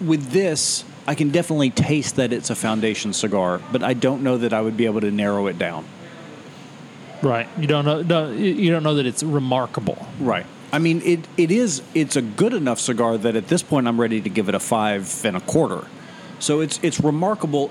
[0.00, 4.36] with this, I can definitely taste that it's a foundation cigar, but I don't know
[4.38, 5.84] that I would be able to narrow it down.
[7.22, 7.48] Right.
[7.58, 8.02] You don't know.
[8.02, 10.06] No, you- you don't know that it's remarkable.
[10.20, 10.46] Right.
[10.72, 11.80] I mean, it, it is.
[11.94, 14.60] It's a good enough cigar that at this point I'm ready to give it a
[14.60, 15.84] five and a quarter.
[16.38, 17.70] So it's it's remarkable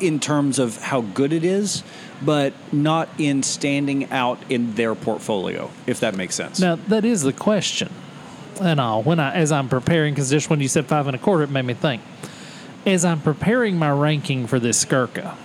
[0.00, 1.82] in terms of how good it is,
[2.22, 5.70] but not in standing out in their portfolio.
[5.86, 6.58] If that makes sense.
[6.58, 7.90] Now that is the question,
[8.60, 11.18] and all when I as I'm preparing because just when you said five and a
[11.18, 12.02] quarter, it made me think.
[12.86, 15.36] As I'm preparing my ranking for this Gurkha,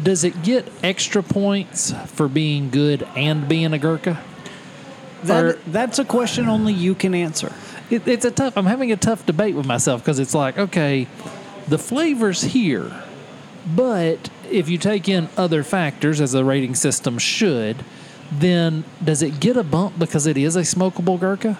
[0.00, 4.22] does it get extra points for being good and being a Gurkha?
[5.24, 7.52] That, or- that's a question only you can answer.
[7.90, 8.56] It, it's a tough.
[8.56, 11.06] I'm having a tough debate with myself because it's like, okay,
[11.68, 12.90] the flavors here,
[13.66, 17.84] but if you take in other factors as the rating system should,
[18.30, 21.58] then does it get a bump because it is a smokable Gurkha?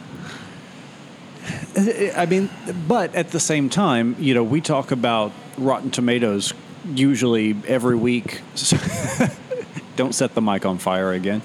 [2.16, 2.48] I mean,
[2.88, 6.54] but at the same time, you know, we talk about Rotten Tomatoes
[6.86, 8.40] usually every week.
[9.96, 11.42] Don't set the mic on fire again.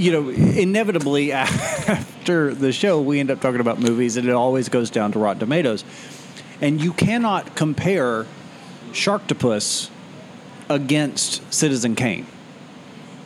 [0.00, 4.68] You know, inevitably after the show, we end up talking about movies, and it always
[4.68, 5.84] goes down to Rotten Tomatoes.
[6.62, 8.26] And you cannot compare
[8.92, 9.90] Sharktopus
[10.68, 12.26] against Citizen Kane.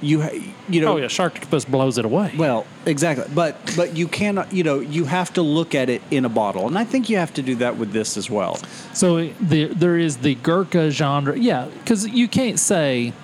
[0.00, 0.28] You,
[0.68, 2.32] you know, Oh yeah, Sharktopus blows it away.
[2.36, 3.24] well, exactly.
[3.34, 6.66] But but you cannot, you know, you have to look at it in a bottle,
[6.66, 8.56] and I think you have to do that with this as well.
[8.92, 11.38] So the, there is the Gurkha genre.
[11.38, 13.14] Yeah, because you can't say,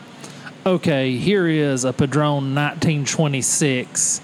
[0.67, 4.21] okay, here is a Padron 1926,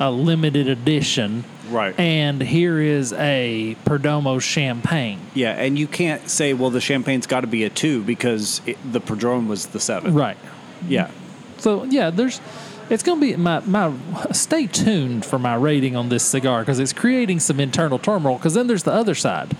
[0.00, 1.44] a limited edition.
[1.70, 1.98] Right.
[1.98, 5.20] And here is a Perdomo champagne.
[5.34, 8.78] Yeah, and you can't say, well, the champagne's got to be a two because it,
[8.90, 10.14] the Padron was the seven.
[10.14, 10.38] Right.
[10.86, 11.10] Yeah.
[11.58, 12.40] So yeah, there's
[12.88, 13.92] it's going to be my my
[14.32, 18.36] stay tuned for my rating on this cigar because it's creating some internal turmoil.
[18.36, 19.56] Because then there's the other side.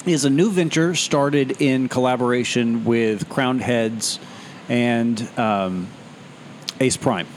[0.05, 4.19] is a new venture started in collaboration with Crowned Heads
[4.67, 5.87] and um,
[6.79, 7.27] Ace Prime.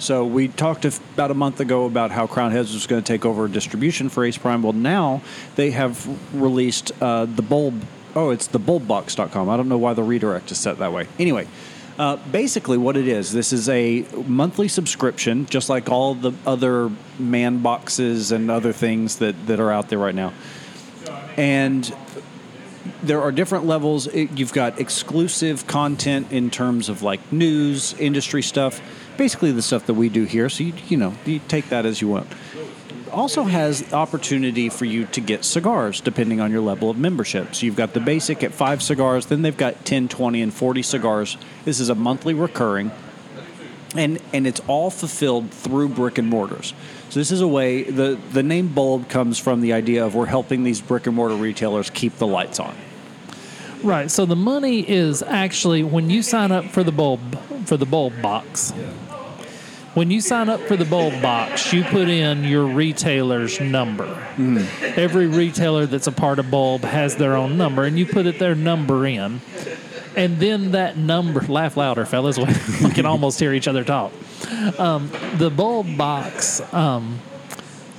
[0.00, 3.24] So we talked about a month ago about how Crowned Heads was going to take
[3.24, 4.62] over distribution for Ace Prime.
[4.62, 5.22] Well, now
[5.56, 7.82] they have released uh, the bulb.
[8.14, 9.48] Oh, it's the bulbbox.com.
[9.48, 11.06] I don't know why the redirect is set that way.
[11.18, 11.46] Anyway,
[11.98, 16.90] uh, basically what it is, this is a monthly subscription, just like all the other
[17.18, 20.32] man boxes and other things that, that are out there right now.
[21.36, 21.92] And
[23.02, 24.06] there are different levels.
[24.06, 28.80] It, you've got exclusive content in terms of like news, industry stuff,
[29.16, 30.48] basically the stuff that we do here.
[30.48, 32.28] So you you know you take that as you want.
[33.08, 37.54] Also has opportunity for you to get cigars depending on your level of membership.
[37.54, 40.82] So you've got the basic at five cigars, then they've got 10, 20, and 40
[40.82, 41.36] cigars.
[41.64, 42.90] This is a monthly recurring
[43.94, 46.74] and and it's all fulfilled through brick and mortars.
[47.08, 50.26] So this is a way the the name Bulb comes from the idea of we're
[50.26, 52.74] helping these brick and mortar retailers keep the lights on.
[53.82, 54.10] Right.
[54.10, 58.20] So the money is actually when you sign up for the bulb for the bulb
[58.20, 58.72] box.
[59.98, 64.06] When you sign up for the bulb box, you put in your retailer's number.
[64.94, 68.38] Every retailer that's a part of Bulb has their own number, and you put it
[68.38, 69.40] their number in,
[70.14, 71.40] and then that number.
[71.40, 72.38] Laugh louder, fellas.
[72.84, 74.12] We can almost hear each other talk.
[74.78, 76.60] Um, the bulb box.
[76.72, 77.18] Um,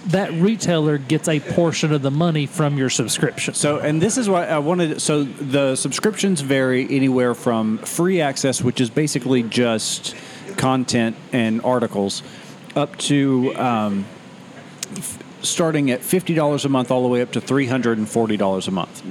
[0.05, 3.53] that retailer gets a portion of the money from your subscription.
[3.53, 8.63] So and this is why I wanted so the subscriptions vary anywhere from free access
[8.63, 10.15] which is basically just
[10.59, 12.21] content and articles
[12.75, 14.05] up to um,
[14.95, 19.03] f- starting at $50 a month all the way up to $340 a month.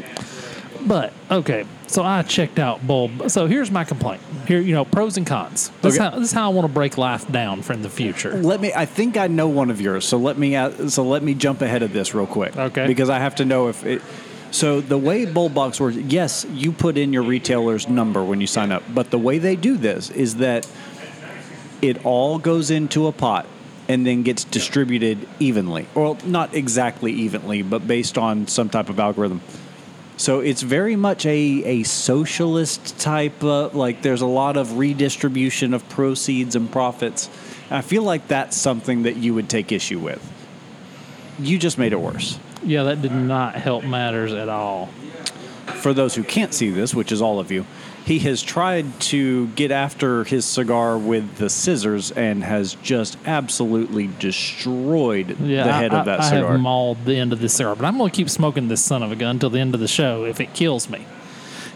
[0.87, 3.31] But okay, so I checked out Bulb.
[3.31, 4.23] So here's my complaint.
[4.47, 5.71] Here, you know, pros and cons.
[5.83, 6.11] This, is Okay.
[6.11, 8.35] how, this is how I want to break life down for in the future.
[8.35, 8.73] Let me.
[8.73, 10.05] I think I know one of yours.
[10.07, 10.55] So let me.
[10.55, 12.57] Uh, so let me jump ahead of this real quick.
[12.57, 12.87] Okay.
[12.87, 14.01] Because I have to know if it.
[14.53, 18.47] So the way Bulb Box works, yes, you put in your retailer's number when you
[18.47, 20.67] sign up, but the way they do this is that
[21.83, 23.47] it all goes into a pot
[23.89, 29.01] and then gets distributed evenly, or not exactly evenly, but based on some type of
[29.01, 29.41] algorithm.
[30.19, 35.73] So it's very much a, a socialist type, uh, like there's a lot of redistribution
[35.73, 37.31] of proceeds and profits.
[37.71, 40.21] I feel like that's something that you would take issue with.
[41.39, 42.39] You just made it worse.
[42.65, 44.87] Yeah, that did not help matters at all.
[45.67, 47.65] For those who can't see this, which is all of you,
[48.09, 54.09] he has tried to get after his cigar with the scissors and has just absolutely
[54.19, 56.53] destroyed Yeah, the head I, of that I, I cigar.
[56.53, 59.03] have mauled the end of this cigar, but I'm going to keep smoking this son
[59.03, 60.25] of a gun until the end of the show.
[60.25, 61.05] If it kills me,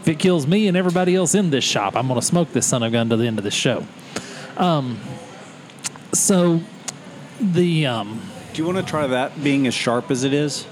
[0.01, 2.65] if it kills me and everybody else in this shop, I'm going to smoke this
[2.67, 3.87] son of a gun to the end of the show.
[4.57, 5.01] Um,
[6.15, 6.63] so
[7.39, 8.23] the um,
[8.55, 10.67] Do you want to try that being as sharp as it is?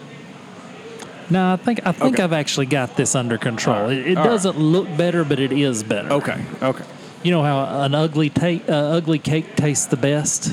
[1.31, 2.23] No, I think I think Okay.
[2.23, 3.89] I've actually got this under control.
[3.89, 4.31] It, it All right.
[4.31, 6.11] doesn't look better, but it is better.
[6.15, 6.85] Okay, okay.
[7.23, 10.53] You know how an ugly ta- uh, ugly cake tastes the best.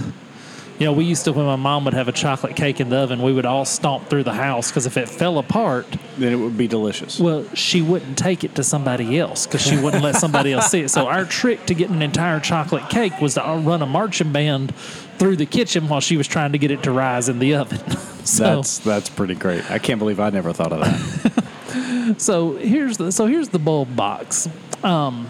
[0.80, 2.98] You know, we used to, when my mom would have a chocolate cake in the
[2.98, 5.88] oven, we would all stomp through the house because if it fell apart,
[6.20, 7.20] Then it would be delicious.
[7.20, 10.82] well, she wouldn't take it to somebody else because she wouldn't let somebody else see
[10.82, 10.90] it.
[10.90, 14.72] So our trick to getting an entire chocolate cake was to run a marching band
[15.18, 17.80] through the kitchen while she was trying to get it to rise in the oven.
[18.26, 19.70] so, that's that's pretty great.
[19.70, 22.16] I can't believe I never thought of that.
[22.18, 24.48] so here's the so here's the bulb box.
[24.84, 25.30] Um,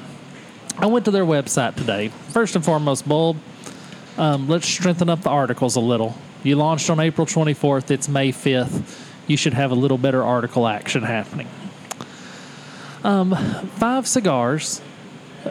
[0.78, 2.10] I went to their website today.
[2.30, 3.38] First and foremost, bulb.
[4.18, 6.16] Um, let's strengthen up the articles a little.
[6.44, 7.92] You launched on April 24th.
[7.92, 9.04] It's May 5th.
[9.28, 11.48] You should have a little better article action happening.
[13.04, 13.36] Um,
[13.76, 14.82] five cigars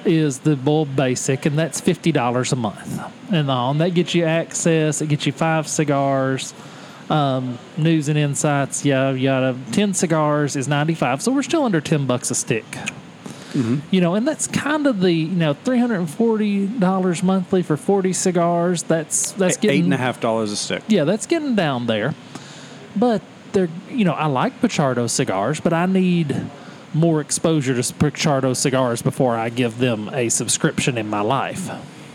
[0.04, 3.00] is the bulb basic, and that's fifty dollars a month.
[3.32, 5.00] And on that gets you access.
[5.00, 6.54] It gets you five cigars
[7.08, 8.84] um, news and insights.
[8.84, 9.56] Yeah, yada.
[9.72, 12.64] Ten cigars is ninety five, so we're still under ten bucks a stick.
[13.90, 17.62] You know, and that's kind of the you know three hundred and forty dollars monthly
[17.62, 18.82] for forty cigars.
[18.82, 20.82] That's that's getting Eight and a half dollars a stick.
[20.88, 22.14] yeah, that's getting down there.
[22.94, 23.22] But
[23.52, 26.36] they're, you know, I like Pichardo cigars, but I need
[26.96, 31.70] more exposure to Pichardo cigars before I give them a subscription in my life.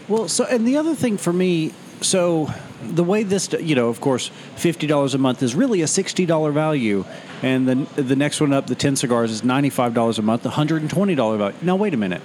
[0.08, 1.72] Well, so and the other thing for me,
[2.02, 2.52] so
[2.84, 6.26] the way this, you know, of course, fifty dollars a month is really a sixty
[6.26, 7.06] dollar value,
[7.44, 10.44] and then the next one up, the ten cigars, is ninety five dollars a month,
[10.44, 11.58] one hundred and twenty dollar value.
[11.62, 12.22] Now wait a minute.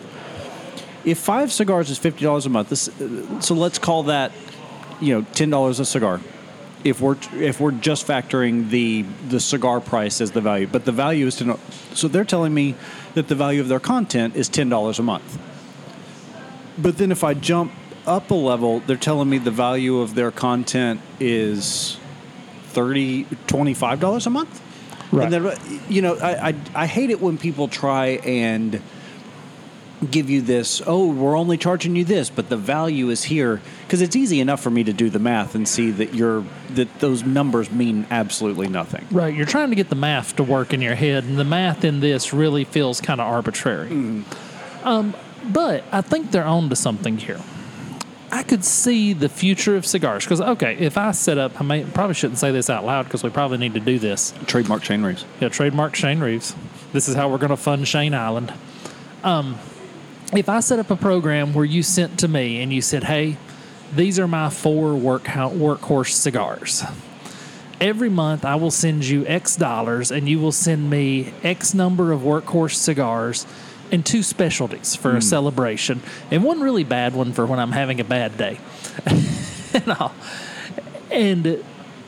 [1.05, 4.33] If five cigars is fifty dollars a month, this, uh, so let's call that,
[5.01, 6.21] you know, ten dollars a cigar.
[6.87, 10.93] If we're if we're just factoring the the cigar price as the value, but the
[10.93, 11.61] value is to know.
[11.95, 12.75] So they're telling me
[13.15, 15.39] that the value of their content is ten dollars a month.
[16.79, 17.73] But then if I jump
[18.07, 21.99] up a level, they're telling me the value of their content is
[22.69, 24.63] 30 $25 a month.
[25.13, 25.33] Right.
[25.33, 28.83] And then, you know, I, I, I hate it when people try and
[30.11, 33.61] give you this, oh, we're only charging you this, but the value is here.
[33.83, 37.01] Because it's easy enough for me to do the math and see that you're that
[37.01, 39.07] those numbers mean absolutely nothing.
[39.11, 41.85] Right, you're trying to get the math to work in your head, and the math
[41.85, 44.25] in this really feels kind of arbitrary.
[44.85, 47.41] Um, but I think they're on to something here.
[48.31, 51.85] I could see the future of cigars because okay, if I set up, I may,
[51.85, 54.35] probably shouldn't say this out loud because we probably need to do this.
[54.47, 55.25] Trademark shane raise.
[55.41, 56.55] Yeah, trademark Shane Reeves.
[56.93, 58.53] This is how we're going to fund Shane Island.
[59.23, 59.59] Um,
[60.33, 63.37] if I set up a program where you sent to me and you said, "Hey,
[63.95, 66.85] these are my four work workhorse cigars."
[67.81, 72.13] Every month, I will send you X dollars, and you will send me X number
[72.13, 73.47] of workhorse cigars
[73.93, 75.21] and two specialties for a hmm.
[75.21, 76.01] celebration,
[76.31, 78.59] and one really bad one for when I'm having a bad day.
[79.75, 80.01] and
[81.11, 81.65] and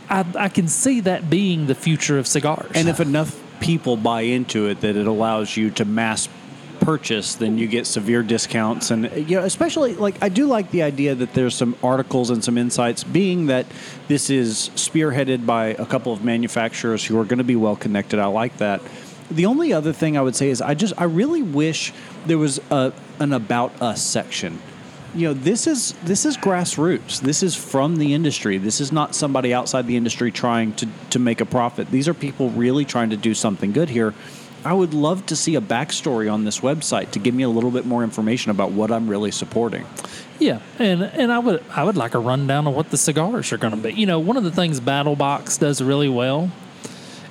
[0.08, 2.72] I, I can see that being the future of cigars.
[2.74, 6.28] And if enough people buy into it that it allows you to mass
[6.88, 8.90] purchase, then you get severe discounts.
[8.90, 12.42] And you know, especially like I do like the idea that there's some articles and
[12.42, 13.66] some insights, being that
[14.08, 18.18] this is spearheaded by a couple of manufacturers who are going to be well connected.
[18.18, 18.80] I like that.
[19.30, 21.92] The only other thing I would say is I just I really wish
[22.24, 24.58] there was a an about us section
[25.14, 29.14] you know this is this is grassroots this is from the industry this is not
[29.14, 33.08] somebody outside the industry trying to to make a profit these are people really trying
[33.08, 34.12] to do something good here
[34.64, 37.70] i would love to see a backstory on this website to give me a little
[37.70, 39.84] bit more information about what i'm really supporting
[40.40, 43.58] Yeah, and and I would I would like a rundown of what the cigars are
[43.58, 43.92] going to be.
[43.92, 46.52] You know, one of the things Battle Box does really well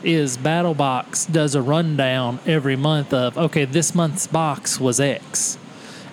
[0.03, 5.57] is Battle Box does a rundown every month of okay, this month's box was X.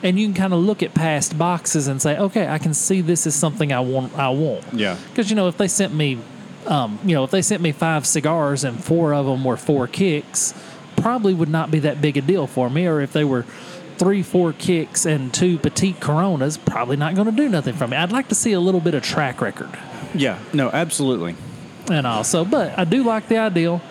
[0.04, 3.00] And you can kind of look at past boxes and say, okay, I can see
[3.00, 4.16] this is something I want.
[4.16, 4.62] I want.
[4.72, 4.96] Yeah.
[5.08, 6.18] Because you know, if they sent me,
[6.66, 9.88] um, you know, if they sent me five cigars and four of them were four
[9.88, 10.54] kicks,
[11.04, 12.86] probably would not be that big a deal for me.
[12.86, 13.42] Or if they were
[13.98, 17.94] three, four kicks and two petite Coronas, probably not going to do nothing for me.
[17.94, 19.70] I'd like to see a little bit of track record,
[20.14, 21.34] yeah no absolutely
[21.90, 23.82] and also, but I do like the ideal.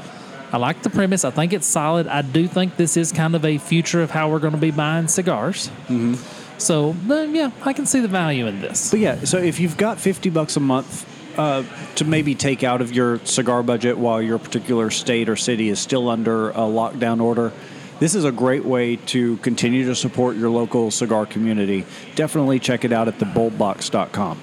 [0.52, 1.24] I like the premise.
[1.24, 2.08] I think it's solid.
[2.08, 4.72] I do think this is kind of a future of how we're going to be
[4.72, 5.70] buying cigars.
[5.88, 6.16] Mm-hmm.
[6.60, 8.92] So, yeah, I can see the value in this.
[8.92, 11.08] But yeah, so if you've got 50 bucks a month
[11.38, 11.64] uh,
[11.96, 15.80] to maybe take out of your cigar budget while your particular state or city is
[15.80, 17.52] still under a lockdown order,
[18.00, 21.86] this is a great way to continue to support your local cigar community.
[22.16, 24.42] Definitely check it out at thebulbbox.com.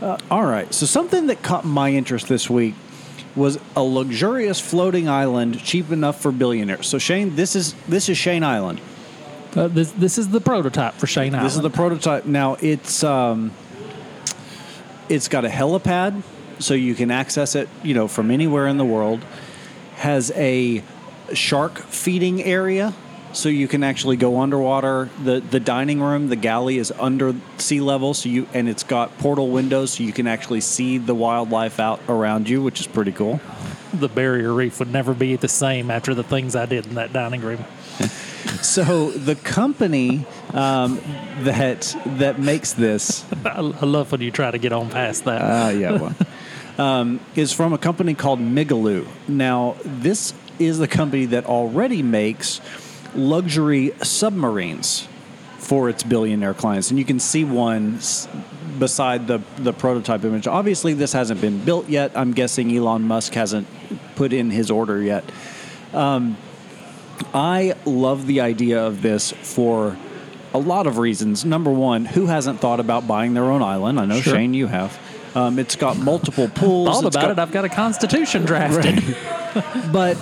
[0.00, 2.74] Uh, all right, so something that caught my interest this week
[3.36, 6.86] was a luxurious floating island cheap enough for billionaires.
[6.86, 8.80] So Shane, this is this is Shane Island.
[9.56, 11.46] Uh, this this is the prototype for Shane Island.
[11.46, 12.26] This is the prototype.
[12.26, 13.52] Now it's um,
[15.08, 16.22] it's got a helipad,
[16.58, 19.24] so you can access it, you know, from anywhere in the world.
[19.96, 20.82] Has a
[21.32, 22.94] shark feeding area
[23.32, 25.08] so you can actually go underwater.
[25.22, 29.16] the The dining room, the galley, is under sea level, so you and it's got
[29.18, 33.12] portal windows, so you can actually see the wildlife out around you, which is pretty
[33.12, 33.40] cool.
[33.92, 37.12] The barrier reef would never be the same after the things I did in that
[37.12, 37.64] dining room.
[38.64, 40.98] So the company um,
[41.40, 45.40] that that makes this I, love when you try to get on past that.
[45.42, 46.14] Uh, yeah, well,
[46.78, 49.06] um, is from a company called Migaloo.
[49.28, 52.62] Now, this is the company that already makes
[53.14, 55.08] luxury submarines
[55.58, 58.26] for its billionaire clients, and you can see one s-
[58.78, 60.46] beside the the prototype image.
[60.46, 62.12] Obviously, this hasn't been built yet.
[62.16, 63.66] I'm guessing Elon Musk hasn't
[64.16, 65.22] put in his order yet.
[65.92, 66.38] Um,
[67.32, 69.96] I love the idea of this for
[70.52, 71.44] a lot of reasons.
[71.44, 73.98] Number one, who hasn't thought about buying their own island?
[74.00, 74.34] I know Sure.
[74.34, 74.98] Shane, you have.
[75.34, 76.88] Um, it's got multiple pools.
[76.88, 77.38] Thought It's about got- it.
[77.40, 79.16] I've got a constitution drafted.
[79.92, 80.16] but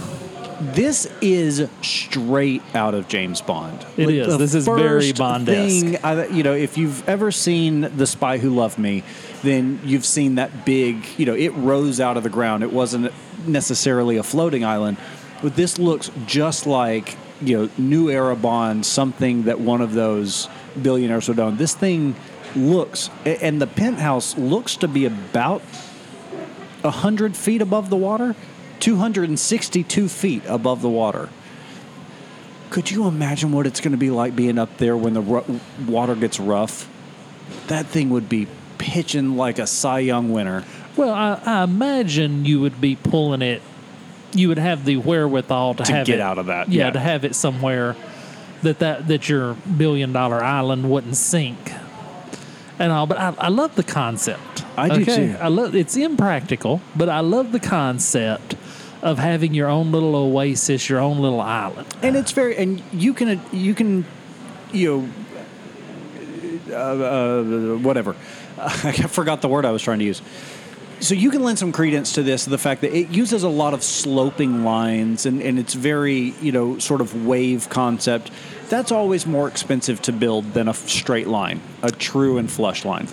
[0.61, 3.84] this is straight out of James Bond.
[3.97, 4.26] It It is.
[4.28, 4.38] is.
[4.38, 5.84] This is very Bond-esque.
[5.86, 9.03] Thing, I, you know, if you've ever seen The Spy Who Loved Me,
[9.43, 11.05] then you've seen that big.
[11.18, 12.62] You know, it rose out of the ground.
[12.62, 13.12] It wasn't
[13.47, 14.99] necessarily a floating island,
[15.43, 20.49] but this looks just like you know, new era Bond, something that one of those
[20.80, 21.57] billionaires would own.
[21.57, 22.14] This thing
[22.55, 25.61] looks, and the penthouse looks to be about
[26.82, 28.34] 100 feet above the water,
[28.80, 31.28] 262 feet above the water.
[32.70, 35.61] Could you imagine what it's going to be like being up there when the ru-
[35.86, 36.88] water gets rough?
[37.66, 38.47] That thing would be
[38.78, 40.64] pitching like a Cy Young winner.
[40.97, 43.62] Well, I, I imagine you would be pulling it.
[44.35, 46.91] You would have the wherewithal to, To have get it- out of that, Yeah, yeah.
[46.93, 47.95] to have it somewhere
[48.62, 51.72] that that that your billion dollar island wouldn't sink.
[52.78, 54.64] And all, but I, I love the concept.
[54.76, 55.37] I do too.
[55.41, 58.57] I love it's impractical, but I love the concept
[59.03, 61.87] of having your own little oasis, your own little island.
[62.03, 64.05] And it's very, and you can, you can,
[64.72, 65.09] you
[66.68, 68.14] know, uh, uh, whatever.
[68.59, 70.22] I forgot the word I was trying to use.
[71.03, 73.75] So you can lend some credence to this, the fact that it uses a lot
[73.75, 78.31] of sloping lines and, and it's very, you know, sort of wave concept.
[78.69, 83.09] That's always more expensive to build than a straight line, a true and flush line.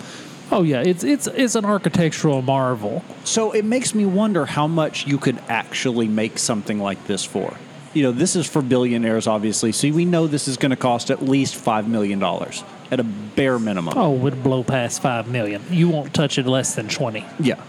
[0.52, 3.04] Oh yeah, it's it's it's an architectural marvel.
[3.24, 7.56] So it makes me wonder how much you could actually make something like this for.
[7.92, 9.72] You know, this is for billionaires, obviously.
[9.72, 13.58] So we know this is going to cost at least $5 million at a bare
[13.58, 13.94] minimum.
[13.96, 15.62] Oh, it would blow past five million.
[15.70, 17.24] You won't touch it less than twenty.
[17.38, 17.60] Yeah.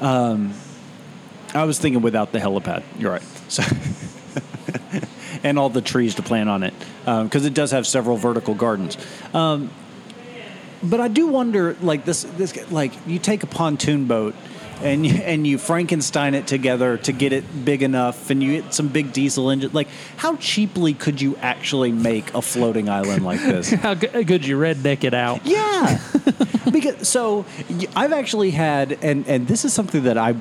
[0.00, 0.54] Um,
[1.54, 2.82] I was thinking without the helipad.
[2.98, 3.22] You're right.
[3.48, 3.62] So,
[5.42, 6.74] and all the trees to plant on it
[7.04, 8.96] because it does have several vertical gardens.
[9.32, 9.70] Um,
[10.82, 14.34] but I do wonder, like this, this, like you take a pontoon boat.
[14.82, 18.74] And you, and you Frankenstein it together to get it big enough, and you get
[18.74, 19.70] some big diesel engine.
[19.72, 23.70] Like, how cheaply could you actually make a floating island like this?
[23.86, 25.40] How g- uh, good you redneck it out?
[25.46, 25.98] Yeah,
[26.70, 27.46] because so
[27.96, 30.34] I've actually had, and and this is something that I,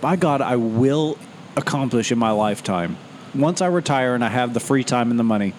[0.00, 1.18] by God, I will
[1.56, 2.96] accomplish in my lifetime.
[3.34, 5.52] Once I retire and I have the free time and the money,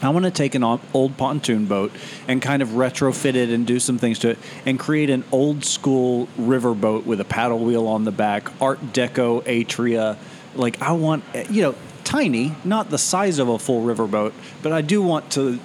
[0.00, 1.90] I want to take an old pontoon boat
[2.28, 5.64] and kind of retrofit it and do some things to it and create an old
[5.64, 10.16] school river boat with a paddle wheel on the back, Art Deco atria.
[10.54, 11.74] Like I want, you know,
[12.04, 15.58] tiny, not the size of a full river boat, but I do want to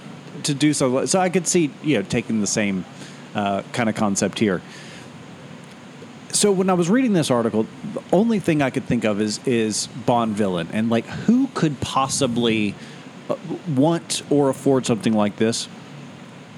[0.43, 1.05] to do so.
[1.05, 2.85] So I could see, you know, taking the same
[3.35, 4.61] uh, kind of concept here.
[6.31, 9.39] So when I was reading this article, the only thing I could think of is
[9.45, 12.73] is Bond villain and like who could possibly
[13.67, 15.67] want or afford something like this.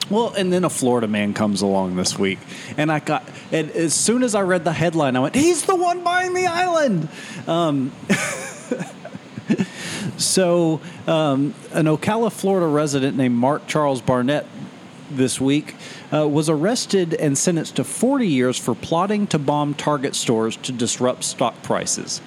[0.10, 2.40] Well, and then a Florida man comes along this week,
[2.78, 3.28] and I got.
[3.52, 6.46] And as soon as I read the headline, I went, "He's the one buying the
[6.46, 7.10] island."
[7.48, 7.92] Um,
[10.18, 14.46] so, um, an Ocala, Florida resident named Mark Charles Barnett
[15.10, 15.76] this week
[16.14, 20.72] uh, was arrested and sentenced to 40 years for plotting to bomb Target stores to
[20.72, 22.22] disrupt stock prices.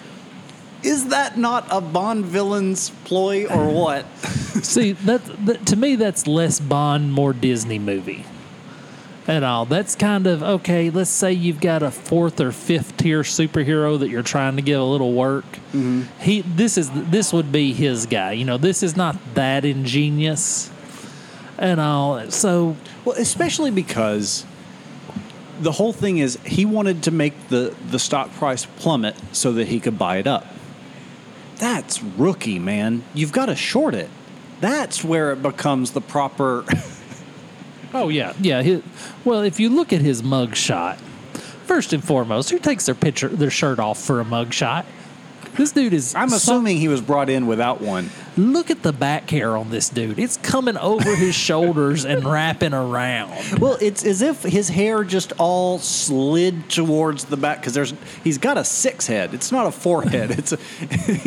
[0.82, 4.06] Is that not a Bond villain's ploy or what?
[4.62, 8.24] See, that, that to me, that's less Bond, more Disney movie.
[9.26, 10.88] And all that's kind of okay.
[10.88, 14.80] Let's say you've got a fourth or fifth tier superhero that you're trying to give
[14.80, 15.44] a little work.
[15.44, 16.04] Mm-hmm.
[16.18, 18.32] He, this is this would be his guy.
[18.32, 20.70] You know, this is not that ingenious,
[21.58, 22.30] and all.
[22.30, 22.74] So
[23.04, 24.46] Well, especially because
[25.60, 29.68] the whole thing is he wanted to make the, the stock price plummet so that
[29.68, 30.46] he could buy it up.
[31.58, 33.04] That's rookie, man.
[33.14, 34.10] You've got to short it.
[34.60, 36.64] That's where it becomes the proper.
[37.94, 38.60] Oh yeah, yeah.
[38.60, 38.82] His,
[39.24, 41.00] well, if you look at his mug shot,
[41.64, 44.84] first and foremost, who takes their picture, their shirt off for a mug shot?
[45.58, 46.14] This dude is.
[46.14, 48.10] I'm assuming he was brought in without one.
[48.36, 50.16] look at the back hair on this dude.
[50.16, 53.58] It's coming over his shoulders and wrapping around.
[53.58, 57.92] Well, it's as if his hair just all slid towards the back because there's
[58.22, 59.34] he's got a six head.
[59.34, 60.30] It's not a four head.
[60.30, 60.56] It's a,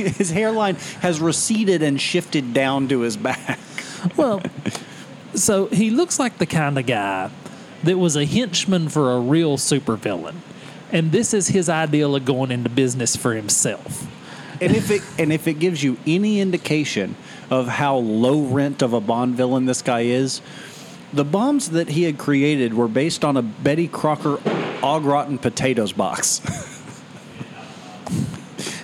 [0.10, 3.60] his hairline has receded and shifted down to his back.
[4.16, 4.42] Well,
[5.36, 7.30] so he looks like the kind of guy
[7.84, 10.36] that was a henchman for a real supervillain.
[10.90, 14.08] And this is his ideal of going into business for himself.
[14.62, 17.16] And if it and if it gives you any indication
[17.50, 20.42] of how low rent of a Bond villain this guy is,
[21.12, 24.40] the bombs that he had created were based on a Betty Crocker
[24.84, 26.42] au gratin potatoes box.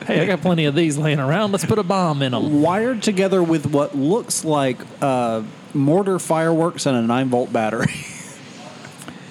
[0.07, 1.51] Hey, I got plenty of these laying around.
[1.51, 2.61] Let's put a bomb in them.
[2.61, 7.93] wired together with what looks like uh, mortar fireworks and a nine volt battery.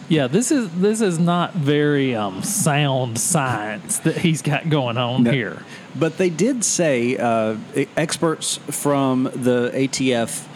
[0.08, 5.24] Yeah, this is this is not very um, sound science that he's got going on
[5.24, 5.32] No.
[5.32, 5.62] here.
[5.98, 7.56] but they did say uh,
[7.96, 10.46] experts from the ATF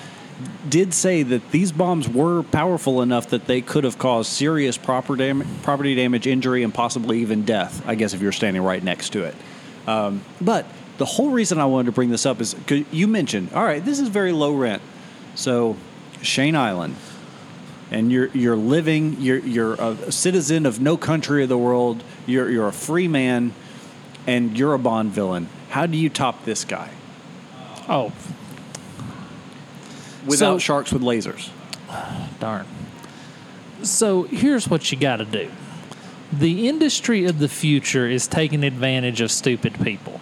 [0.69, 5.25] did say that these bombs were powerful enough that they could have caused serious property
[5.25, 7.83] dam- property damage, injury, and possibly even death.
[7.87, 9.35] I guess if you're standing right next to it.
[9.87, 10.67] Um, but
[10.99, 12.55] the whole reason I wanted to bring this up is
[12.93, 14.81] you mentioned, all right, this is very low rent.
[15.35, 15.77] So,
[16.23, 16.97] Shane Island,
[17.91, 22.03] and you're you're living, you're you're a citizen of no country of the world.
[22.27, 23.53] You're you're a free man,
[24.27, 25.49] and you're a Bond villain.
[25.71, 26.91] How do you top this guy
[27.89, 28.13] Oh,
[30.27, 31.49] without So- sharks with lasers?
[32.39, 32.67] darn.
[33.83, 35.51] So here's what you got to do.
[36.33, 40.21] The industry of the future is taking advantage of stupid people.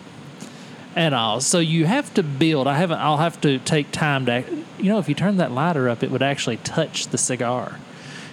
[0.96, 1.40] And all.
[1.40, 2.66] So you have to build.
[2.66, 2.98] I haven't.
[2.98, 4.44] I'll have to take time to.
[4.78, 7.78] You know, if you turn that lighter up, it would actually touch the cigar.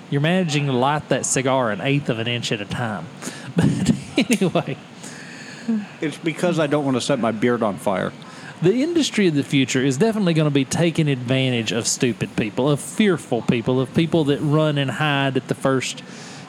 [0.10, 3.08] You're managing to light that cigar an eighth of an inch at a time.
[3.56, 4.78] But anyway,
[6.02, 8.12] It's because I don't want to set my beard on fire.
[8.62, 12.70] the industry of the future is definitely going to be taking advantage of stupid people,
[12.70, 16.04] of fearful people, of people that run and hide at the first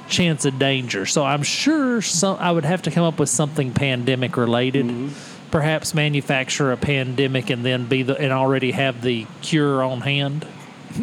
[0.08, 1.06] chance of danger.
[1.06, 4.86] So I'm sure some, I would have to come up with something pandemic related.
[4.86, 5.35] Mm-hmm.
[5.56, 10.46] Perhaps manufacture a pandemic and then be the and already have the cure on hand.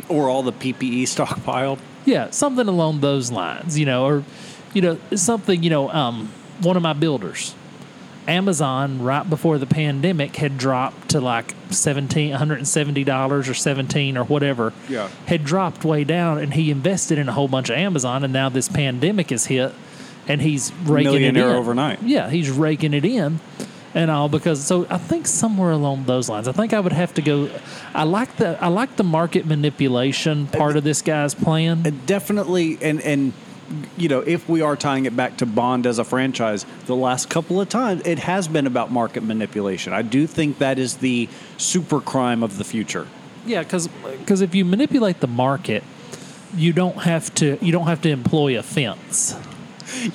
[0.07, 1.79] Or all the PPE stockpiled.
[2.05, 4.23] Yeah, something along those lines, you know, or
[4.75, 6.31] you know, something, you know, um,
[6.61, 7.55] one of my builders,
[8.27, 13.55] Amazon, right before the pandemic, had dropped to like seventeen, hundred and seventy dollars or
[13.55, 14.71] seventeen or whatever.
[14.87, 15.09] Yeah.
[15.25, 18.49] had dropped way down, and he invested in a whole bunch of Amazon, and now
[18.49, 19.73] this pandemic is hit,
[20.27, 22.03] and he's raking it Millionaire in overnight.
[22.03, 23.39] Yeah, he's raking it in.
[23.95, 26.47] And all because so I think somewhere along those lines.
[26.47, 27.49] I think I would have to go.
[27.93, 32.01] I like the I like the market manipulation part of this guy's plan.
[32.05, 33.33] Definitely, and and
[33.97, 37.29] you know, if we are tying it back to Bond as a franchise, the last
[37.29, 39.93] couple of times it has been about market manipulation.
[39.93, 43.07] I do think that is the super crime of the future.
[43.45, 45.83] Yeah, because because if you manipulate the market,
[46.55, 49.37] you don't have to you don't have to employ a fence.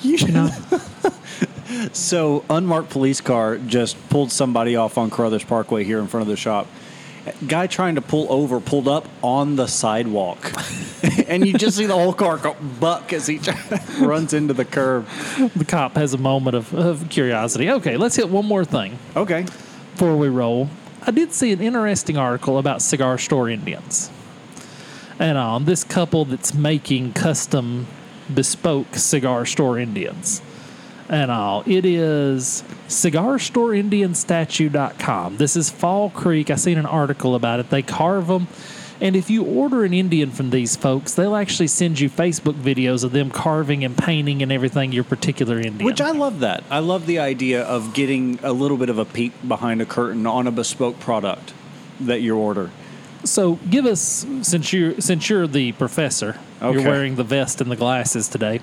[0.01, 0.49] You know?
[1.93, 6.27] So, unmarked police car just pulled somebody off on Carothers Parkway here in front of
[6.27, 6.67] the shop.
[7.45, 10.51] Guy trying to pull over pulled up on the sidewalk,
[11.27, 13.39] and you just see the whole car go buck as he
[13.99, 15.07] runs into the curb.
[15.55, 17.69] The cop has a moment of, of curiosity.
[17.69, 19.45] Okay, let's hit one more thing Okay,
[19.91, 20.69] before we roll.
[21.05, 24.09] I did see an interesting article about cigar store Indians,
[25.19, 27.85] and on this couple that's making custom,
[28.33, 30.41] bespoke cigar store Indians.
[31.09, 31.63] And all.
[31.65, 35.37] It is cigarstoreindianstatue.com.
[35.37, 36.49] This is Fall Creek.
[36.51, 37.69] I seen an article about it.
[37.69, 38.47] They carve them.
[39.01, 43.05] And if you order an Indian from these folks, they'll actually send you Facebook videos
[43.05, 45.85] of them carving and painting and everything your particular Indian.
[45.85, 46.65] which I love that.
[46.69, 50.27] I love the idea of getting a little bit of a peek behind a curtain
[50.27, 51.53] on a bespoke product
[52.01, 52.71] that you order.
[53.23, 56.77] so give us since you since you're the professor, Okay.
[56.79, 58.59] you're wearing the vest and the glasses today.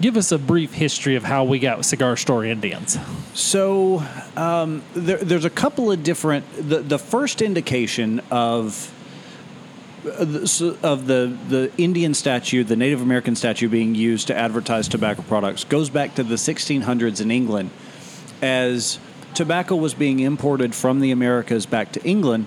[0.00, 2.98] Give us a brief history of how we got cigar store Indians.
[3.34, 4.02] So
[4.34, 6.46] um, there, there's a couple of different.
[6.56, 8.94] The, the first indication of
[10.06, 10.38] uh,
[10.82, 15.64] of the the Indian statue, the Native American statue being used to advertise tobacco products,
[15.64, 17.70] goes back to the 1600s in England,
[18.40, 18.98] as
[19.34, 22.46] tobacco was being imported from the Americas back to England.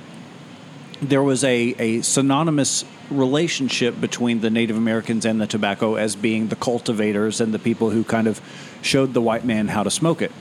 [1.10, 6.48] There was a, a synonymous relationship between the Native Americans and the tobacco as being
[6.48, 8.42] the cultivators and the people who kind of
[8.82, 10.32] showed the white man how to smoke it.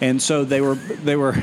[0.00, 1.36] And so they were they were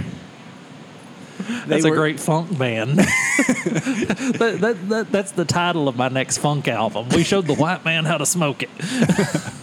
[1.67, 2.97] That's a great funk band.
[2.99, 7.09] that, that, that, that's the title of my next funk album.
[7.09, 8.69] We showed the white man how to smoke it.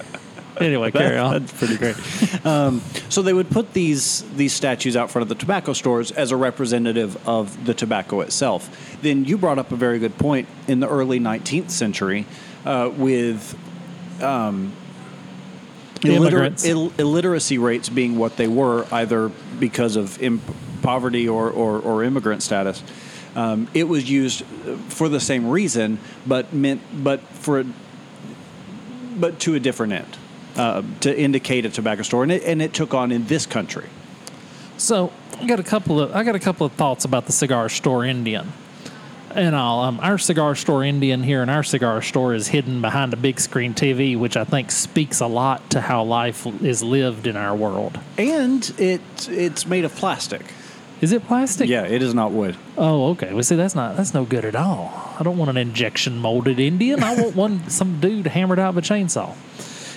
[0.61, 1.32] anyway, carry on.
[1.44, 2.46] That's pretty great.
[2.46, 6.30] Um, so they would put these these statues out front of the tobacco stores as
[6.32, 8.98] a representative of the tobacco itself.
[9.02, 12.26] Then you brought up a very good point in the early 19th century
[12.64, 13.57] uh, with
[14.22, 14.72] um,
[16.00, 19.28] illiter- ill- illiteracy rates being what they were, either
[19.59, 20.42] because of imp-
[20.82, 22.82] poverty or, or, or immigrant status.
[23.34, 24.44] Um, it was used
[24.88, 27.66] for the same reason, but meant but for a,
[29.16, 30.16] but to a different end,
[30.57, 33.88] uh, to indicate a tobacco store, and it, and it took on in this country.
[34.78, 37.68] So I got a couple of I got a couple of thoughts about the cigar
[37.68, 38.52] store Indian.
[39.34, 43.12] And all um, our cigar store Indian here in our cigar store is hidden behind
[43.12, 47.26] a big screen TV, which I think speaks a lot to how life is lived
[47.26, 48.00] in our world.
[48.16, 50.40] And it it's made of plastic.
[51.02, 51.68] Is it plastic?
[51.68, 52.57] Yeah, it is not wood.
[52.78, 53.34] Oh, okay.
[53.34, 55.14] Well, see, that's not that's no good at all.
[55.18, 57.02] I don't want an injection molded Indian.
[57.02, 59.34] I want one some dude hammered out with a chainsaw.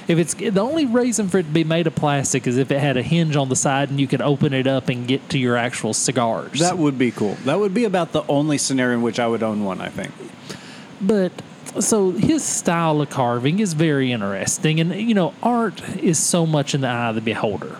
[0.10, 2.80] If it's the only reason for it to be made of plastic is if it
[2.80, 5.38] had a hinge on the side and you could open it up and get to
[5.38, 6.60] your actual cigars.
[6.60, 7.36] That would be cool.
[7.46, 9.80] That would be about the only scenario in which I would own one.
[9.80, 10.12] I think.
[11.00, 11.32] But
[11.80, 16.74] so his style of carving is very interesting, and you know, art is so much
[16.74, 17.78] in the eye of the beholder.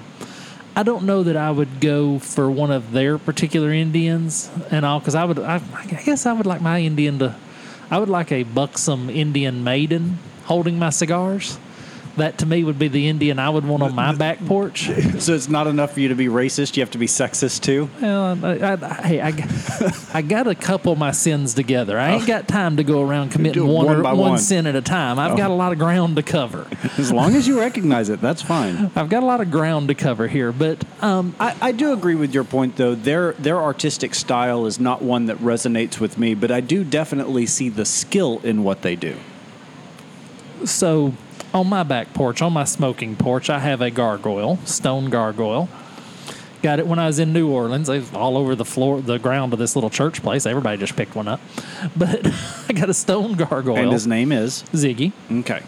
[0.76, 5.00] I don't know that I would go for one of their particular Indians and all,
[5.00, 7.36] because I would, I, I guess I would like my Indian to,
[7.90, 11.58] I would like a buxom Indian maiden holding my cigars.
[12.20, 14.90] That to me would be the Indian I would want on my back porch.
[15.20, 16.78] So it's not enough for you to be racist.
[16.78, 17.90] You have to be sexist too.
[18.02, 22.00] Well, I, I, hey, I, got- I got to couple my sins together.
[22.00, 24.38] I ain't got time to go around committing one, one one one.
[24.38, 25.20] sin at a time.
[25.20, 26.68] I've got a lot of ground to cover.
[26.98, 28.92] As long as you recognize it, that's fine.
[28.96, 32.16] I've got a lot of ground to cover here, but um, I, I do agree
[32.16, 32.96] with your point, though.
[32.96, 37.46] Their their artistic style is not one that resonates with me, but I do definitely
[37.46, 39.16] see the skill in what they do.
[40.66, 41.14] so
[41.54, 45.70] on my back porch, on my smoking porch, I have a gargoyle, stone gargoyle.
[46.62, 47.88] Got it when I was in New Orleans.
[47.88, 50.46] They was all over the floor, the ground of this little church place.
[50.46, 51.40] Everybody just picked one up.
[51.96, 52.28] But
[52.68, 53.78] I got a stone gargoyle.
[53.78, 55.14] And his name is Ziggy.
[55.32, 55.62] okay.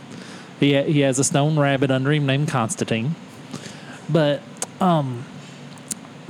[0.59, 3.15] He he has a stone rabbit under him named Constantine.
[4.09, 4.41] But
[4.81, 5.23] um,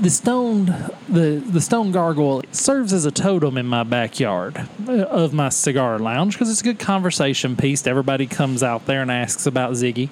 [0.02, 0.66] the stone
[1.08, 6.00] the the stone gargoyle serves as a totem in my backyard uh, of my cigar
[6.00, 7.86] lounge because it's a good conversation piece.
[7.86, 10.10] Everybody comes out there and asks about Ziggy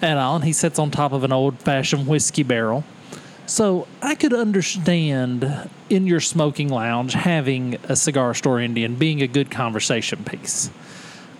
[0.00, 2.84] and all, and he sits on top of an old fashioned whiskey barrel.
[3.46, 9.26] So I could understand in your smoking lounge having a cigar store Indian being a
[9.26, 10.70] good conversation piece.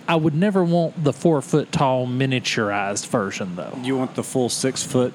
[0.09, 3.79] I would never want the four foot tall miniaturized version though.
[3.81, 5.13] You want the full six foot?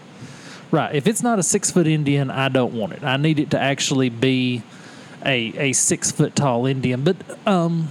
[0.77, 0.95] Right.
[0.95, 3.03] If it's not a six foot Indian, I don't want it.
[3.03, 4.63] I need it to actually be
[5.25, 7.03] a a six foot tall Indian.
[7.03, 7.17] But
[7.47, 7.91] um,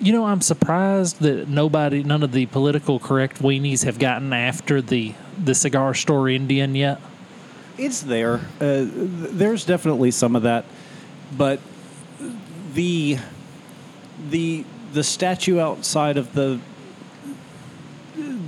[0.00, 4.80] you know, I'm surprised that nobody, none of the political correct weenies have gotten after
[4.80, 7.02] the the cigar store Indian yet.
[7.76, 8.36] It's there.
[8.62, 10.64] Uh, there's definitely some of that,
[11.36, 11.60] but
[12.72, 13.18] the
[14.30, 16.60] the the statue outside of the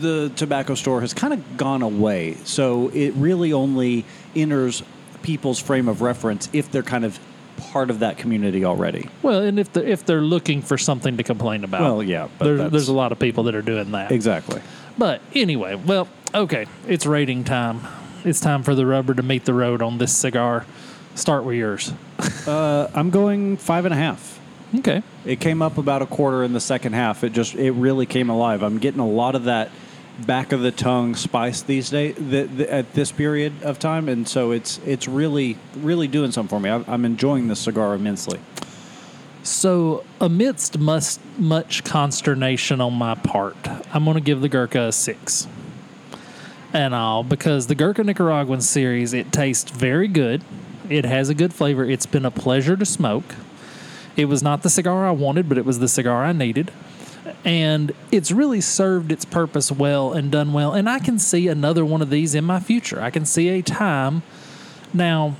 [0.03, 2.34] the tobacco store has kind of gone away.
[2.44, 4.05] So it really only
[4.36, 4.82] enters
[5.22, 7.18] people's frame of reference if they're kind of
[7.57, 9.09] part of that community already.
[9.22, 12.44] Well, and if they're, if they're looking for something to complain about, Well, yeah, but
[12.44, 14.11] there's, there's a lot of people that are doing that.
[14.12, 14.61] Exactly.
[14.98, 17.80] But anyway, well, okay, it's rating time.
[18.24, 20.66] It's time for the rubber to meet the road on this cigar.
[21.14, 21.92] Start with yours.
[22.46, 24.40] Uh, I'm going five and a half.
[24.76, 25.03] Okay.
[25.24, 27.22] It came up about a quarter in the second half.
[27.22, 28.62] It just it really came alive.
[28.62, 29.70] I'm getting a lot of that
[30.26, 34.28] back of the tongue spice these days th- th- at this period of time, and
[34.28, 36.70] so it's it's really really doing something for me.
[36.70, 38.40] I'm, I'm enjoying this cigar immensely.
[39.44, 43.56] So, amidst much, much consternation on my part,
[43.92, 45.48] I'm going to give the Gurkha a six.
[46.72, 50.44] And all because the Gurkha Nicaraguan series, it tastes very good.
[50.88, 51.84] It has a good flavor.
[51.84, 53.34] It's been a pleasure to smoke.
[54.16, 56.70] It was not the cigar I wanted, but it was the cigar I needed.
[57.45, 60.72] And it's really served its purpose well and done well.
[60.72, 63.01] And I can see another one of these in my future.
[63.01, 64.22] I can see a time
[64.95, 65.34] now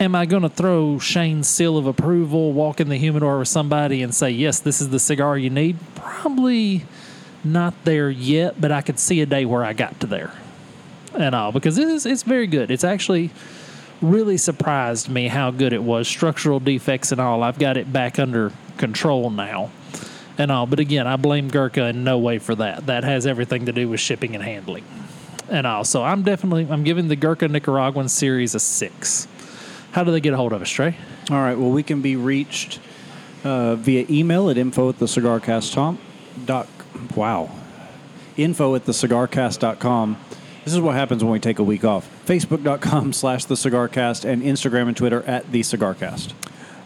[0.00, 4.02] am I going to throw Shane's seal of approval, walk in the humidor with somebody
[4.02, 5.76] and say, yes, this is the cigar you need?
[5.94, 6.84] Probably
[7.42, 10.32] not there yet, but I could see a day where I got to there
[11.14, 12.70] and all because it is, it's very good.
[12.70, 13.30] It's actually
[14.02, 16.08] really surprised me how good it was.
[16.08, 19.70] Structural defects and all, I've got it back under control now
[20.38, 20.66] and all.
[20.66, 22.86] But again, I blame Gurkha in no way for that.
[22.86, 24.84] That has everything to do with shipping and handling
[25.48, 25.84] and all.
[25.84, 29.28] So I'm definitely I'm giving the Gurkha Nicaraguan series a six.
[29.92, 30.94] How do they get a hold of us, Trae?
[31.30, 31.56] All right.
[31.56, 32.80] Well, we can be reached
[33.44, 35.98] uh, via email at info at the cigarcast
[36.46, 36.68] Dot,
[37.14, 37.50] wow.
[38.36, 40.16] info at thecigarcast.com.
[40.64, 42.10] This is what happens when we take a week off.
[42.26, 46.32] Facebook.com slash the cigarcast and Instagram and Twitter at the cigarcast.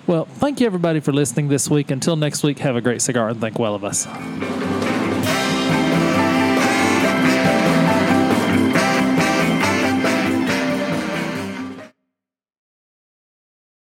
[0.09, 1.91] Well, thank you everybody for listening this week.
[1.91, 4.07] Until next week, have a great cigar and think well of us.